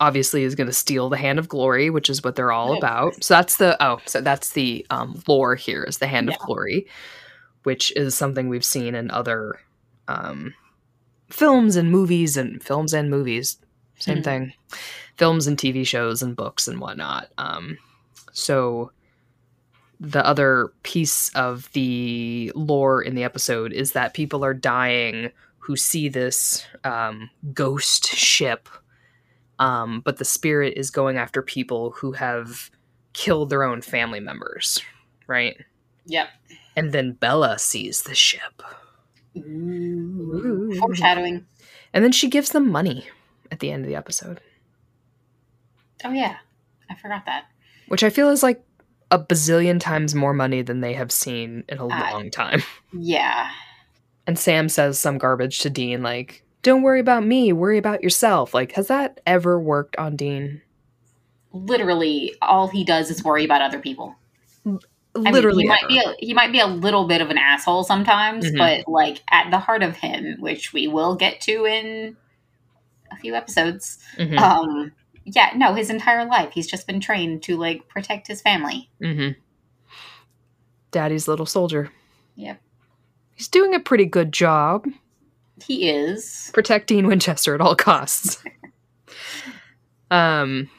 [0.00, 3.22] obviously is going to steal the hand of glory, which is what they're all about.
[3.22, 6.34] So that's the oh, so that's the um, lore here is the hand Yeah.
[6.34, 6.86] of glory,
[7.64, 9.60] which is something we've seen in other
[10.08, 10.54] um,
[11.30, 13.58] films and movies and films and movies.
[13.98, 14.24] Same Mhm.
[14.24, 14.52] thing,
[15.16, 17.30] films and TV shows and books and whatnot.
[17.38, 17.78] Um,
[18.32, 18.92] so
[20.00, 25.76] the other piece of the lore in the episode is that people are dying who
[25.76, 28.68] see this um, ghost ship,
[29.58, 32.70] um, but the spirit is going after people who have
[33.12, 34.80] killed their own family members,
[35.26, 35.56] right?
[36.06, 36.28] Yep.
[36.76, 38.62] And then Bela sees the ship,
[39.46, 40.74] Ooh.
[40.78, 41.46] Foreshadowing.
[41.92, 43.06] and then she gives them money
[43.50, 44.40] at the end of the episode,
[46.04, 46.36] Oh, yeah.
[46.90, 47.46] I forgot that.
[47.88, 48.62] which I feel is like
[49.10, 52.62] a bazillion times more money than they have seen in a Uh, long time.
[52.92, 53.50] Yeah.
[54.26, 58.52] And Sam says some garbage to Dean, like, don't worry about me, worry about yourself.
[58.52, 60.60] Like, has that ever worked on Dean?
[61.52, 64.14] Literally, all he does is worry about other people.
[65.16, 65.64] I Literally.
[65.64, 68.44] mean, he might be a, he might be a little bit of an asshole sometimes,
[68.46, 68.58] Mhm.
[68.58, 72.16] but like at the heart of him, which we will get to in
[73.10, 73.98] a few episodes.
[74.18, 74.92] Mhm, Um,
[75.24, 78.90] yeah, no, his entire life he's just been trained to like protect his family.
[79.02, 79.38] mm-hmm.
[80.90, 81.90] Daddy's little soldier.
[82.36, 82.60] Yep,
[83.34, 84.86] He's doing a pretty good job
[85.66, 86.50] he is.
[86.54, 88.42] protecting Winchester at all costs.
[90.10, 90.70] um,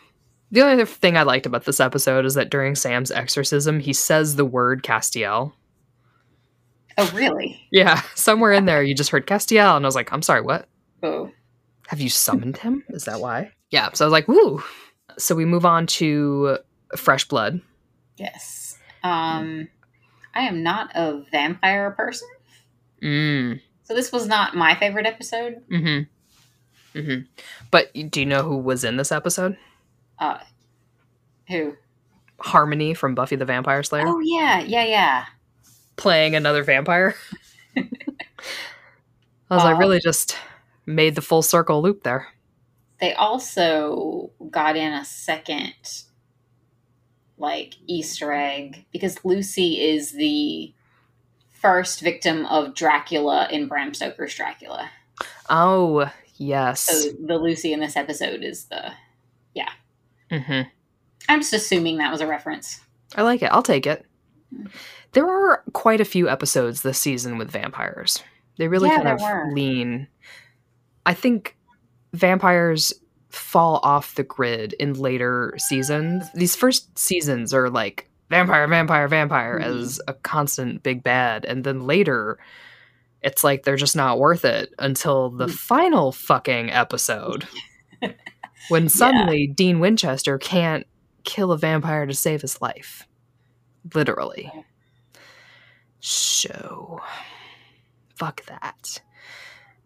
[0.52, 3.94] the only other thing I liked about this episode is that during Sam's exorcism, he
[3.94, 5.54] says the word Castiel.
[6.98, 7.66] Oh, really?
[7.72, 10.68] Yeah, somewhere in there you just heard Castiel, and I was like, I'm sorry, what?
[11.02, 11.32] Oh,
[11.88, 12.84] Have you summoned him?
[12.90, 13.52] Is that why?
[13.70, 13.90] Yeah.
[13.94, 14.62] So I was like, woo.
[15.18, 16.58] So we move on to
[16.98, 17.62] Fresh Blood.
[18.18, 18.78] yes.
[19.02, 19.70] Um,
[20.36, 22.28] I am not a vampire person,
[23.02, 23.62] Mm.
[23.84, 25.64] so this was not my favorite episode.
[25.72, 26.98] Mm-hmm.
[27.00, 27.22] Mm-hmm.
[27.72, 29.56] But do you know who was in this episode?
[30.20, 30.40] Uh,
[31.48, 31.76] Who?
[32.40, 35.26] Harmony from Buffy the Vampire Slayer Oh yeah, yeah, yeah.
[35.98, 37.16] playing another vampire.
[37.78, 37.84] I
[39.50, 40.38] was like, Um, really just
[40.86, 42.28] made the full circle loop there.
[43.00, 45.74] They also got in a second
[47.38, 50.74] like Easter egg because Lucy is the
[51.52, 54.90] first victim of Dracula in Bram Stoker's Dracula.
[55.50, 56.82] Oh, yes.
[56.82, 58.92] So the Lucy in this episode is the
[60.32, 60.62] hmm
[61.28, 62.80] I'm just assuming that was a reference.
[63.16, 63.52] I like it.
[63.52, 64.06] I'll take it.
[64.56, 64.68] Hmm.
[65.14, 68.24] There are quite a few episodes this season with vampires.
[68.58, 69.52] They really Yeah, kind of were.
[69.54, 70.08] lean.
[71.06, 71.56] I think
[72.14, 72.94] vampires
[73.30, 76.26] fall off the grid in later seasons.
[76.34, 79.66] These first seasons are like vampire, vampire, vampire Mhm.
[79.82, 81.46] as a constant big bad.
[81.46, 82.38] And then later,
[83.22, 85.52] it's like they're just not worth it until the Mm.
[85.54, 87.48] final fucking episode.
[88.68, 90.86] when suddenly Dean Winchester can't
[91.24, 93.08] kill a vampire to save his life.
[93.94, 94.52] Literally.
[96.00, 97.02] So
[98.16, 99.02] fuck that.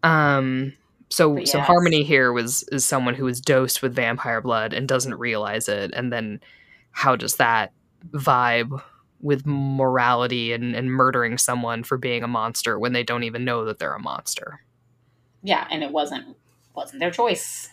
[0.02, 0.72] Um
[1.10, 1.60] so But so.
[1.60, 5.92] Harmony here was is someone who was dosed with vampire blood and doesn't realize it
[5.94, 6.40] and then
[6.90, 7.72] how does that
[8.10, 8.82] vibe
[9.20, 13.64] with morality and, and murdering someone for being a monster when they don't even know
[13.64, 14.60] that they're a monster?
[15.42, 16.36] Yeah, and it wasn't
[16.74, 17.70] wasn't their choice.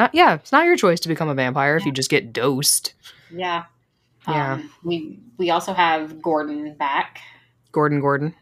[0.00, 2.94] Not yeah, it's not your choice to become a vampire if you just get dosed.
[3.30, 3.64] Yeah.
[4.26, 4.54] Yeah.
[4.54, 7.18] Um, we we also have Gordon back.
[7.70, 8.34] Gordon Gordon.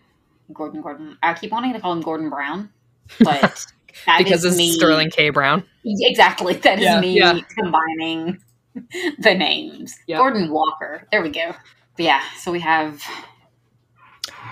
[0.52, 1.18] Gordon Gordon.
[1.20, 2.70] I keep wanting to call him Gordon Brown,
[3.18, 3.66] but
[4.06, 4.70] that because is it's me.
[4.70, 5.30] Sterling K.
[5.30, 5.64] Brown.
[5.84, 6.54] Exactly.
[6.62, 7.40] That is Yeah, me yeah.
[7.56, 8.38] combining
[9.18, 9.98] the names.
[10.06, 10.18] Yep.
[10.18, 11.08] Gordon Walker.
[11.10, 11.56] There we go.
[11.96, 13.02] But yeah, so we have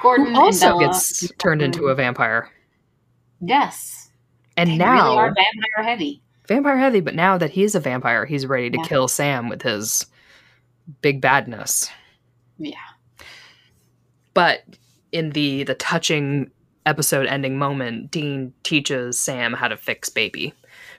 [0.02, 2.50] Gordon Who also and gets turned into a vampire.
[3.40, 4.10] Yes.
[4.56, 6.20] And They now really are vampire heavy.
[6.48, 8.84] Vampire heavy, but now that he's a vampire, he's ready to Yeah.
[8.86, 10.06] kill Sam with his
[11.02, 11.88] big badness.
[12.58, 12.76] Yeah.
[14.34, 14.62] But
[15.12, 16.50] in the the touching
[16.84, 20.52] episode ending moment, Dean teaches Sam how to fix baby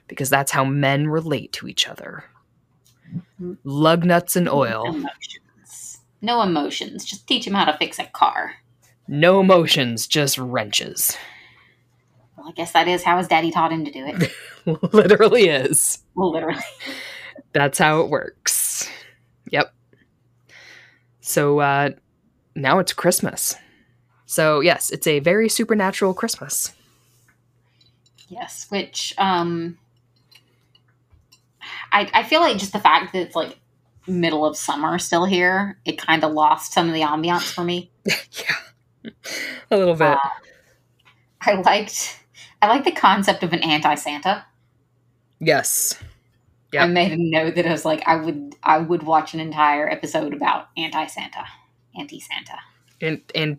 [0.06, 2.24] because that's how men relate to each other.
[3.40, 3.54] Mm-hmm.
[3.64, 6.00] Lug nuts and oil, Emotions.
[6.20, 7.04] No emotions.
[7.04, 8.54] Just teach him how to fix a car.
[9.06, 11.16] no emotions, just wrenches.
[12.38, 14.32] Well, I guess that is how his daddy taught him to do it.
[14.92, 15.98] Literally is.
[16.14, 16.62] well, literally.
[17.52, 18.88] That's how it works.
[19.50, 19.74] Yep.
[21.20, 21.90] So uh,
[22.54, 23.56] now it's Christmas.
[24.26, 26.74] So yes, it's a very supernatural Christmas.
[28.28, 29.78] Yes, which um
[31.90, 33.58] I I feel like just the fact that it's like
[34.06, 37.90] middle of summer still here, it kind of lost some of the ambiance for me.
[38.04, 39.10] yeah,
[39.70, 40.08] a little bit.
[40.08, 40.18] Uh,
[41.40, 42.18] I liked
[42.62, 44.44] I like the concept of an anti-Santa.
[45.40, 45.98] yes.
[46.72, 46.82] Yep.
[46.82, 49.88] I made a note that I was like I would I would watch an entire
[49.88, 51.44] episode about anti-Santa.
[51.98, 52.58] Anti-Santa.
[53.00, 53.58] And and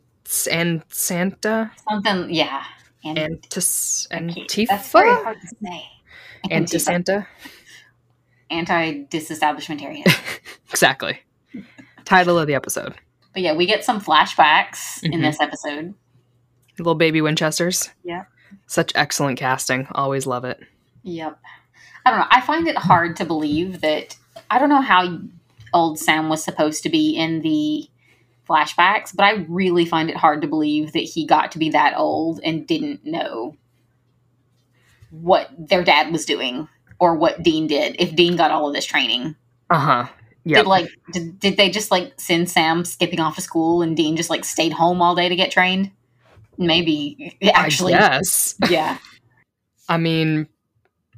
[0.51, 2.63] and Santa Something yeah.
[3.03, 4.36] And Antis can't-
[4.69, 5.86] that's very Antifa hard to say.
[6.51, 7.27] Anti Santa,
[8.51, 10.05] Anti-disestablishmentarian.
[10.69, 11.19] Exactly.
[12.05, 12.93] Title of the episode:
[13.34, 15.21] but yeah, we get some flashbacks in Mhm.
[15.23, 15.95] this episode.
[16.77, 17.89] Little Baby Winchesters.
[18.03, 18.25] Yeah.
[18.67, 19.87] Such excellent casting.
[19.91, 20.59] Always love it.
[21.03, 21.39] Yep.
[22.05, 22.27] I don't know.
[22.29, 24.15] I find it hard to believe that
[24.49, 25.19] I don't know how
[25.73, 27.87] old Sam was supposed to be in the
[28.49, 31.95] flashbacks, but I really find it hard to believe that he got to be that
[31.97, 33.55] old and didn't know
[35.11, 36.67] what their dad was doing
[36.99, 37.95] or what Dean did.
[37.99, 39.35] If Dean got all of this training,
[39.69, 40.07] Uh huh.
[40.45, 40.59] Yeah.
[40.59, 44.15] did like did, did they just like send Sam skipping off to school and Dean
[44.15, 45.91] just like stayed home all day to get trained?
[46.60, 48.53] Maybe actually, Yes.
[48.70, 48.97] yeah.
[49.88, 50.47] I mean,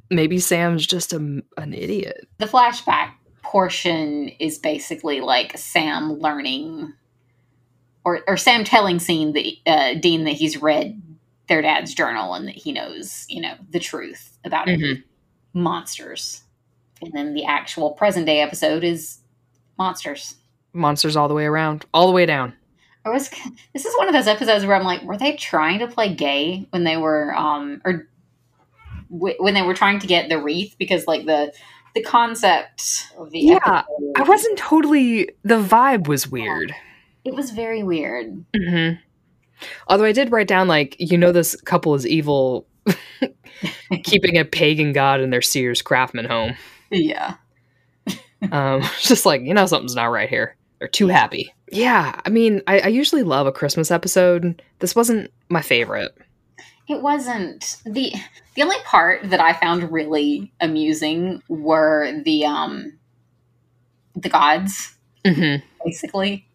[0.08, 2.26] maybe Sam's just a, an idiot.
[2.38, 3.10] the flashback
[3.42, 6.92] portion is basically like Sam learning,
[8.04, 11.02] or or Sam telling Scene that uh, Dean that he's read
[11.48, 14.68] their dad's journal and that he knows you know the truth about.
[14.68, 15.02] Mhm.
[15.54, 16.42] monsters,
[17.02, 19.18] and then the actual present day episode is
[19.76, 20.36] monsters.
[20.72, 22.54] Monsters all the way around, all the way down.
[23.04, 23.30] I was
[23.72, 26.66] this is one of those episodes where I'm like, were they trying to play gay
[26.70, 28.08] when they were um or
[29.10, 31.52] w- when they were trying to get the wreath because like the
[31.94, 35.28] the concept of the Yeah, episode, I wasn't totally.
[35.42, 36.74] The vibe was weird.
[37.24, 38.44] it was very weird.
[38.54, 38.98] Mm-hmm.
[39.88, 42.66] Although I did write down, like, you know, this couple is evil,
[44.04, 46.54] keeping a pagan god in their Sears Craftsman home.
[46.90, 47.34] Yeah.
[48.50, 50.56] Um, just like, you know, something's not right here.
[50.80, 51.54] They're too happy.
[51.72, 54.62] Yeah, I mean, I, I usually love a Christmas episode.
[54.80, 56.12] This wasn't my favorite.
[56.88, 58.12] It wasn't the
[58.54, 62.98] the only part that I found really amusing were the um
[64.14, 64.94] the gods,
[65.24, 65.64] Mm-hmm.
[65.84, 66.46] basically.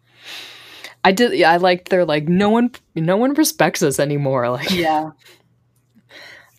[1.02, 1.32] I did.
[1.32, 1.88] Yeah, I liked.
[1.88, 4.48] They're like no one, no one respects us anymore.
[4.50, 5.10] Like, Yeah.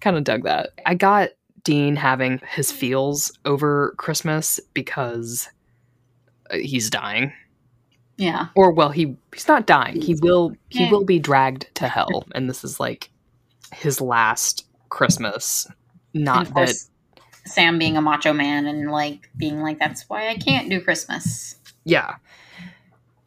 [0.02, 0.72] kind of dug that.
[0.86, 1.30] I got
[1.64, 5.48] Dean having his feels over Christmas because
[6.52, 7.32] uh, he's dying.
[8.20, 8.48] Yeah.
[8.54, 10.02] Or well, he he's not dying.
[10.02, 13.10] He will he will be dragged to hell, and this is like
[13.74, 15.68] his last Christmas.
[16.14, 16.76] Not that
[17.46, 21.56] Sam being a macho man and like being like, that's why I can't do Christmas.
[21.86, 22.16] yeah.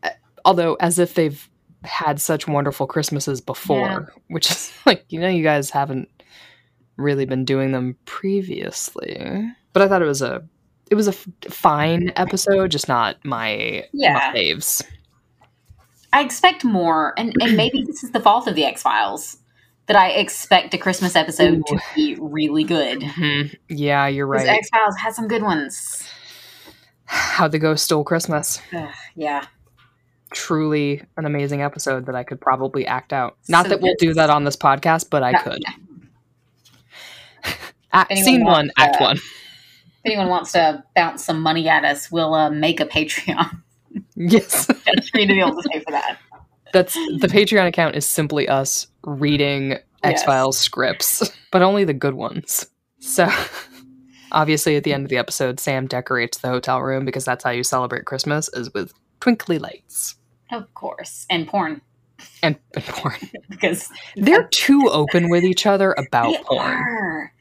[0.03, 0.11] Uh,
[0.45, 1.49] Although, as if they've
[1.85, 6.09] had such wonderful Christmases before, which is like you know you guys haven't
[6.97, 9.51] really been doing them previously.
[9.73, 10.45] But I thought it was a
[10.93, 14.13] it was a f- fine episode, just not my Yeah.
[14.13, 14.85] my faves.
[16.13, 19.39] I expect more, and, and maybe this is the fault of the X Files
[19.87, 21.63] that I expect a Christmas episode Ooh.
[21.69, 23.01] to be really good.
[23.01, 23.57] Mhm.
[23.71, 24.47] Yeah, you're right.
[24.47, 26.07] X Files has some good ones.
[27.07, 28.61] How the Ghost Stole Christmas.
[28.75, 29.47] Ugh, yeah.
[30.35, 33.39] truly an amazing episode that I could probably act out.
[33.49, 35.63] Not So that we'll do that on this podcast, but I could.
[37.95, 39.19] Act, scene one, act uh, one.
[40.05, 43.63] If anyone wants to bounce some money at us, we'll uh, make a Patreon
[44.17, 46.19] Yes, just to be able to pay for that.
[46.73, 52.15] that's the Patreon account is simply us reading X Files scripts, but only the good
[52.15, 52.67] ones.
[53.01, 53.29] So,
[54.33, 57.51] obviously, at the end of the episode, Sam decorates the hotel room because that's how
[57.51, 60.17] you celebrate Christmas is with twinkly lights
[60.51, 61.27] Of course.
[61.31, 61.81] And porn.
[62.43, 63.17] and, and porn.
[63.51, 66.61] Because They're too open with each other about porn.
[66.61, 67.33] are.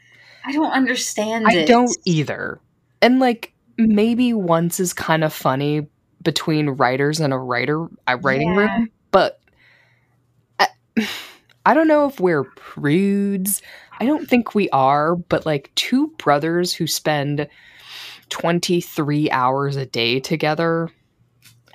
[0.45, 1.67] I don't understand I it.
[1.67, 2.59] don't either.
[3.01, 5.87] And like maybe once is kind of funny
[6.21, 8.77] between writers and a writer a writing Yeah.
[8.77, 9.39] room, but
[10.59, 10.67] I,
[11.65, 13.61] I don't know if we're prudes.
[13.99, 17.47] I don't think we are, but like two brothers who spend
[18.29, 20.89] 23 hours a day together.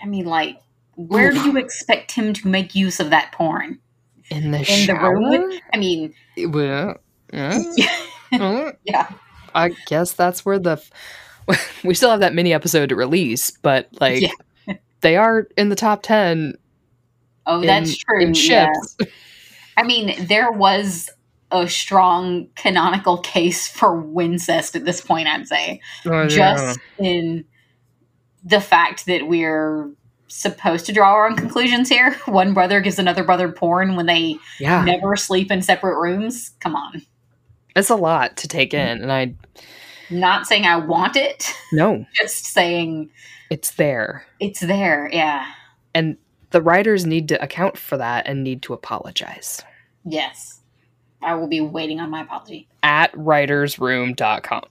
[0.02, 0.58] I mean, like,
[0.96, 3.78] where do you expect him to make use of that porn?
[4.30, 6.96] In the In the room I mean, Well,
[7.32, 7.60] uh,
[8.32, 9.10] uh, yeah.
[9.54, 10.80] I guess that's where the
[11.48, 14.74] f- we still have that mini episode to release, but like Yeah.
[15.00, 16.54] they are in the top ten.
[17.46, 18.26] Oh, in- that's true.
[18.26, 18.32] Yeah.
[18.32, 18.96] ships,
[19.76, 21.10] I mean, there was
[21.52, 25.80] a strong canonical case for Wincest at this point, I'd say.
[26.04, 26.28] Oh, yeah.
[26.28, 27.44] Just in
[28.44, 29.90] the fact that we're
[30.28, 32.14] supposed to draw our own conclusions here.
[32.26, 36.50] One brother gives another brother porn when they yeah, never sleep in separate rooms.
[36.60, 37.02] Come on.
[37.76, 38.78] It's a lot to take mm.
[38.78, 39.34] in, and I
[40.10, 43.10] Not saying I want it, no, just saying
[43.50, 45.08] it's there, it's there.
[45.12, 45.46] Yeah.
[45.94, 46.16] and
[46.50, 49.62] the writers need to account for that and need to apologize
[50.04, 50.60] Yes.
[51.22, 52.68] I will be waiting on my apology.
[52.82, 54.62] at writersroom.com.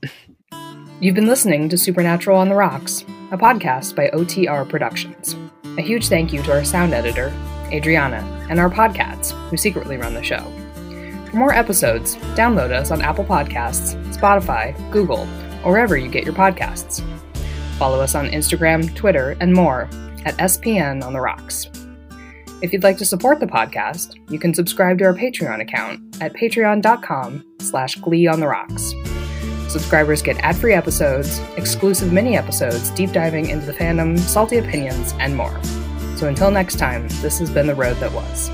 [1.01, 3.01] You've been listening to Supernatural on the Rocks,
[3.31, 5.35] a podcast by OTR Productions.
[5.77, 7.33] A huge thank you to our sound editor,
[7.71, 10.49] Adriana, and our podcasts, who secretly run the show.
[11.35, 15.27] For more episodes, download us on Apple Podcasts, Spotify, Google,
[15.65, 17.03] or wherever you get your podcasts.
[17.77, 19.89] Follow us on Instagram, Twitter, and more
[20.23, 21.67] at SPN on the Rocks.
[22.61, 26.31] If you'd like to support the podcast, you can subscribe to our Patreon account at
[26.31, 28.93] patreon.com slash glee on the rocks.
[29.67, 35.61] Subscribers get ad-free episodes, exclusive mini-episodes deep diving into the fandom, salty opinions, and more.
[36.15, 38.49] So until next time, this has been The Road That Was.